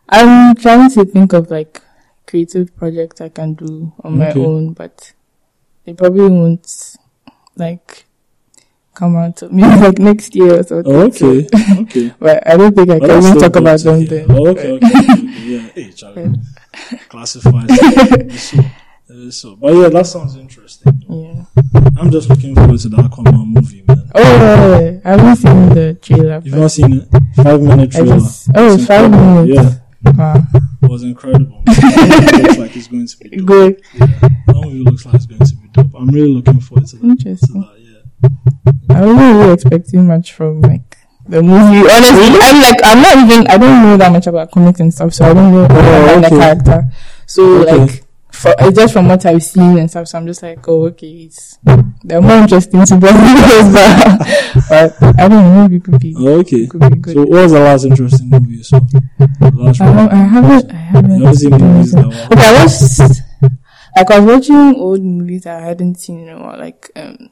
I'm 0.09 0.53
trying 0.57 0.89
to 0.91 1.05
think 1.05 1.31
of 1.31 1.49
like 1.49 1.81
creative 2.25 2.75
projects 2.75 3.21
I 3.21 3.29
can 3.29 3.53
do 3.53 3.93
on 4.03 4.17
my 4.17 4.31
own, 4.33 4.73
but 4.73 5.13
they 5.85 5.93
probably 5.93 6.27
won't 6.27 6.97
like 7.55 8.03
come 8.93 9.15
out 9.15 9.37
to 9.37 9.47
me 9.47 9.61
like 9.85 9.97
next 9.97 10.35
year 10.35 10.59
or 10.59 10.63
something. 10.63 10.93
Oh, 10.93 11.05
okay, 11.07 11.47
okay. 11.83 12.13
But 12.19 12.45
I 12.45 12.57
don't 12.57 12.75
think 12.75 12.89
I 12.89 12.97
Well, 12.97 13.07
can 13.07 13.21
that's 13.21 13.27
even 13.27 13.39
talk 13.39 13.55
about 13.55 13.79
to 13.79 13.83
them 13.85 14.05
then. 14.07 14.25
Oh, 14.29 14.47
okay, 14.49 14.71
okay, 14.71 14.87
okay, 14.87 14.97
okay. 15.13 15.21
Yeah, 15.23 15.69
hey, 15.73 15.91
Charlie. 15.93 16.35
Classifies. 17.07 18.53
It 19.17 19.31
so. 19.33 19.53
It. 19.53 19.59
But 19.59 19.73
yeah, 19.75 19.89
that 19.89 20.05
sounds 20.05 20.35
interesting. 20.35 21.03
Yeah. 21.09 21.45
I'm 21.97 22.11
just 22.11 22.29
looking 22.29 22.55
forward 22.55 22.79
to 22.79 22.89
the 22.89 22.97
Aquaman 22.97 23.47
movie, 23.47 23.83
man. 23.87 24.09
Oh, 24.15 24.21
yeah, 24.21 24.99
I 25.05 25.09
haven't 25.17 25.35
seen 25.37 25.69
the 25.69 25.97
trailer. 26.01 26.41
You've 26.43 26.55
not 26.55 26.71
seen 26.71 26.93
it? 26.93 27.07
Five 27.35 27.61
minute 27.61 27.91
trailer. 27.91 28.15
just 28.19 28.49
oh, 28.55 28.77
five 28.79 29.11
minutes. 29.11 29.49
Yeah, 29.53 30.13
Wow. 30.13 30.43
it 30.83 30.89
was 30.89 31.03
incredible. 31.03 31.63
it 31.67 32.43
looks 32.43 32.57
like 32.57 32.75
it's 32.75 32.87
going 32.87 33.07
to 33.07 33.17
be 33.17 33.29
dope. 33.37 33.45
Good. 33.47 33.83
That 33.97 34.55
movie 34.63 34.79
looks 34.83 35.05
like 35.05 35.15
it's 35.15 35.25
going 35.25 35.41
to 35.41 35.55
be 35.55 35.67
dope. 35.73 35.95
I'm 35.95 36.07
really 36.09 36.33
looking 36.35 36.59
forward 36.59 36.87
to 36.87 36.95
that. 36.97 37.01
To 37.01 37.09
Interesting. 37.09 37.61
that 37.61 37.79
yeah. 37.79 38.95
I 38.95 39.01
wasn't 39.01 39.19
really 39.19 39.53
expecting 39.53 40.07
much 40.07 40.33
from 40.33 40.61
like 40.61 40.97
the 41.27 41.41
movie. 41.41 41.89
Honestly, 41.89 42.39
I'm 42.41 42.61
like 42.61 42.79
I'm 42.83 43.01
not 43.01 43.17
even 43.17 43.47
I 43.47 43.57
don't 43.57 43.83
know 43.83 43.97
that 43.97 44.11
much 44.11 44.27
about 44.27 44.51
comics 44.51 44.79
and 44.79 44.93
stuff, 44.93 45.13
so 45.13 45.25
I 45.25 45.33
don't 45.33 45.51
know 45.51 45.67
oh, 45.69 46.19
about 46.19 46.29
the 46.29 46.29
character. 46.29 46.91
So 47.25 47.61
Okay. 47.61 47.77
like 47.77 48.03
for 48.37 48.53
uh, 48.61 48.71
just 48.71 48.93
from 48.93 49.07
what 49.07 49.25
I've 49.25 49.43
seen 49.43 49.77
and 49.77 49.89
stuff, 49.89 50.07
so 50.07 50.17
I'm 50.17 50.27
just 50.27 50.43
like, 50.43 50.67
oh 50.67 50.85
okay, 50.87 51.23
it's 51.25 51.57
they're 52.03 52.21
more 52.21 52.37
interesting 52.37 52.85
to 52.85 52.95
the 52.95 53.09
but, 54.69 54.95
but 54.99 55.19
I 55.19 55.27
don't 55.27 55.43
know, 55.43 55.61
maybe 55.67 55.79
could 55.79 55.99
be 55.99 56.15
okay. 56.17 56.67
could 56.67 56.81
be 56.81 56.95
good. 56.97 57.13
So, 57.15 57.21
what 57.21 57.29
was 57.43 57.51
the 57.51 57.59
last 57.59 57.85
interesting 57.85 58.29
movie 58.29 58.53
you 58.57 58.63
saw? 58.63 58.79
Last 59.53 59.81
I, 59.81 59.85
one. 59.85 59.95
don't, 59.97 60.11
I 60.13 60.15
haven't 60.15 60.71
I 60.71 60.75
haven't 60.75 61.11
You 61.19 61.25
haven't 61.25 61.35
seen 61.39 61.51
movies 61.51 61.95
were. 61.95 62.05
Okay, 62.05 62.35
I 62.37 62.53
watched 62.63 63.21
like 63.95 64.11
I 64.11 64.19
was 64.19 64.25
watching 64.33 64.75
old 64.79 65.01
movies 65.01 65.43
that 65.43 65.63
I 65.63 65.65
hadn't 65.67 65.95
seen 65.95 66.27
in 66.27 66.29
a 66.29 66.39
while, 66.41 66.59
like 66.59 66.91
um, 66.95 67.29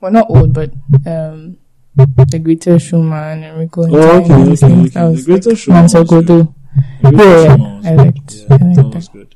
well 0.00 0.12
not 0.12 0.30
old, 0.30 0.52
but 0.52 0.70
um, 1.06 1.58
The 1.96 2.40
Greatest 2.42 2.86
Showman 2.88 3.42
and 3.42 3.58
Rico 3.58 3.82
and 3.84 3.94
Oh, 3.94 4.18
okay, 4.20 4.34
okay, 4.34 4.52
okay. 4.52 4.88
The 4.88 5.10
was 5.10 5.26
Greatest 5.26 5.46
like 5.48 5.58
Showman 5.58 5.80
months 5.82 5.94
was 5.94 6.02
ago 6.08 6.22
good. 6.22 6.26
though. 6.26 6.54
Yeah, 7.02 7.56
I 7.84 7.94
liked- 7.94 8.34
Yeah, 8.34 8.46
I 8.50 8.56
liked 8.56 8.76
that 8.76 8.90
was 8.94 9.08
good. 9.08 9.34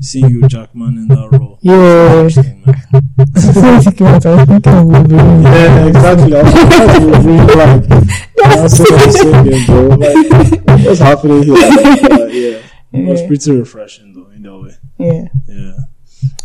Seeing 0.00 0.28
Hugh 0.28 0.48
Jackman 0.48 0.96
in 0.98 1.08
that 1.08 1.28
role. 1.32 1.58
Yeah. 1.62 2.28
So 2.28 2.40
it 2.40 3.96
came 3.96 4.06
I 4.06 4.14
was 4.14 4.24
thinking 4.48 4.72
of 4.74 4.84
Wolverine. 4.86 5.42
Yeah, 5.42 5.86
exactly. 5.86 6.36
I 6.36 6.42
was 6.42 6.54
like, 6.54 7.24
really 7.24 7.54
like, 7.54 7.82
that's 8.36 8.78
what 8.78 8.92
I'm 8.92 9.10
saying, 9.12 9.66
bro. 9.66 9.86
Like, 9.88 10.84
what's 10.86 11.00
happening 11.00 11.42
here? 11.44 11.56
But 12.08 12.32
yeah, 12.32 12.58
it 12.92 13.08
was 13.08 13.22
pretty 13.22 13.52
refreshing 13.52 14.12
though, 14.14 14.30
in 14.34 14.42
that 14.42 14.58
way. 14.58 14.74
Yeah. 14.98 15.28
Yeah. 15.46 15.72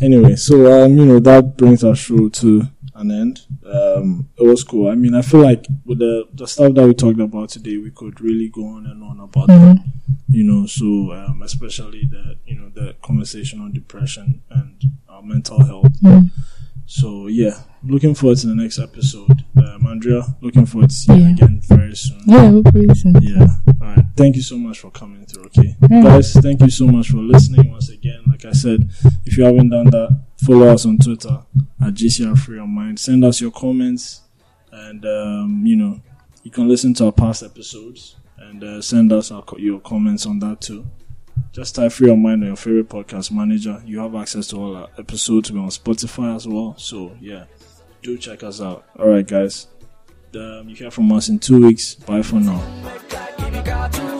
Anyway, 0.01 0.35
so 0.35 0.83
um, 0.85 0.97
you 0.97 1.05
know 1.05 1.19
that 1.19 1.57
brings 1.57 1.83
our 1.83 1.95
show 1.95 2.29
to 2.29 2.63
an 2.95 3.11
end. 3.11 3.41
Um, 3.65 4.29
it 4.37 4.43
was 4.43 4.63
cool. 4.63 4.89
I 4.89 4.95
mean, 4.95 5.15
I 5.15 5.21
feel 5.21 5.41
like 5.41 5.65
with 5.85 5.99
the 5.99 6.27
the 6.33 6.47
stuff 6.47 6.73
that 6.75 6.85
we 6.85 6.93
talked 6.93 7.19
about 7.19 7.49
today, 7.49 7.77
we 7.77 7.91
could 7.91 8.21
really 8.21 8.49
go 8.49 8.65
on 8.65 8.85
and 8.85 9.03
on 9.03 9.19
about 9.19 9.47
that. 9.47 9.77
Mhm. 9.77 9.83
You 10.29 10.43
know, 10.43 10.65
so 10.65 11.11
um, 11.13 11.41
especially 11.43 12.05
the 12.05 12.37
you 12.45 12.59
know 12.59 12.69
the 12.73 12.95
conversation 13.01 13.61
on 13.61 13.71
depression 13.73 14.41
and 14.49 14.83
our 15.09 15.21
mental 15.21 15.63
health. 15.63 15.91
Mm. 16.01 16.31
So 16.85 17.27
yeah, 17.27 17.57
looking 17.83 18.13
forward 18.15 18.37
to 18.39 18.47
the 18.47 18.55
next 18.55 18.79
episode. 18.79 19.43
Um, 19.55 19.87
Andrea, 19.87 20.23
looking 20.41 20.65
forward 20.65 20.89
to 20.89 20.95
seeing 20.95 21.19
you 21.21 21.29
again 21.33 21.61
very 21.67 21.95
soon. 21.95 22.21
Yeah, 22.27 22.49
hopefully 22.51 22.87
soon. 22.95 23.15
Yeah. 23.21 23.47
All 23.83 23.89
right. 23.89 24.05
Thank 24.15 24.37
you 24.37 24.41
so 24.41 24.57
much 24.57 24.79
for 24.79 24.91
coming 24.91 25.25
through. 25.25 25.45
Okay, 25.47 25.75
Yeah. 25.91 26.03
guys. 26.03 26.31
Thank 26.33 26.61
you 26.61 26.69
so 26.69 26.87
much 26.87 27.09
for 27.09 27.17
listening 27.17 27.69
once 27.69 27.89
again. 27.89 28.21
Like 28.27 28.45
I 28.45 28.53
said, 28.53 28.89
if 29.25 29.37
you 29.37 29.43
haven't 29.43 29.69
done 29.71 29.87
that, 29.89 30.21
follow 30.37 30.67
us 30.69 30.85
on 30.85 30.97
Twitter 30.99 31.41
at 31.81 31.93
GCR 31.93 32.35
Free 32.37 32.55
Your 32.57 32.67
Mind. 32.67 32.97
Send 32.99 33.25
us 33.25 33.41
your 33.41 33.51
comments, 33.51 34.21
and 34.71 35.03
um, 35.05 35.63
you 35.65 35.75
know, 35.75 35.99
you 36.43 36.51
can 36.51 36.69
listen 36.69 36.93
to 36.95 37.05
our 37.07 37.11
past 37.11 37.43
episodes 37.43 38.15
and 38.37 38.63
uh, 38.63 38.81
send 38.81 39.11
us 39.11 39.31
our, 39.31 39.41
co- 39.41 39.57
your 39.57 39.79
comments 39.81 40.25
on 40.25 40.39
that 40.39 40.61
too. 40.61 40.85
Just 41.51 41.75
type 41.75 41.91
Free 41.91 42.07
Your 42.07 42.15
Mind 42.17 42.41
on 42.43 42.47
your 42.47 42.55
favorite 42.55 42.87
podcast 42.89 43.31
manager. 43.31 43.81
You 43.85 43.99
have 43.99 44.15
access 44.15 44.47
to 44.47 44.57
all 44.57 44.75
our 44.77 44.89
episodes. 44.97 45.51
We're 45.51 45.59
on 45.59 45.69
Spotify 45.69 46.35
as 46.37 46.47
well. 46.47 46.75
So 46.77 47.17
yeah, 47.19 47.45
do 48.01 48.17
check 48.17 48.43
us 48.43 48.61
out. 48.61 48.85
All 48.97 49.09
right, 49.09 49.27
guys. 49.27 49.67
Um, 50.35 50.69
you 50.69 50.75
hear 50.75 50.89
from 50.91 51.11
us 51.11 51.27
in 51.29 51.37
two 51.39 51.61
weeks. 51.65 51.95
Bye 51.95 52.21
for 52.21 52.35
now. 52.39 52.61
Dream, 53.53 53.67
I 53.67 54.12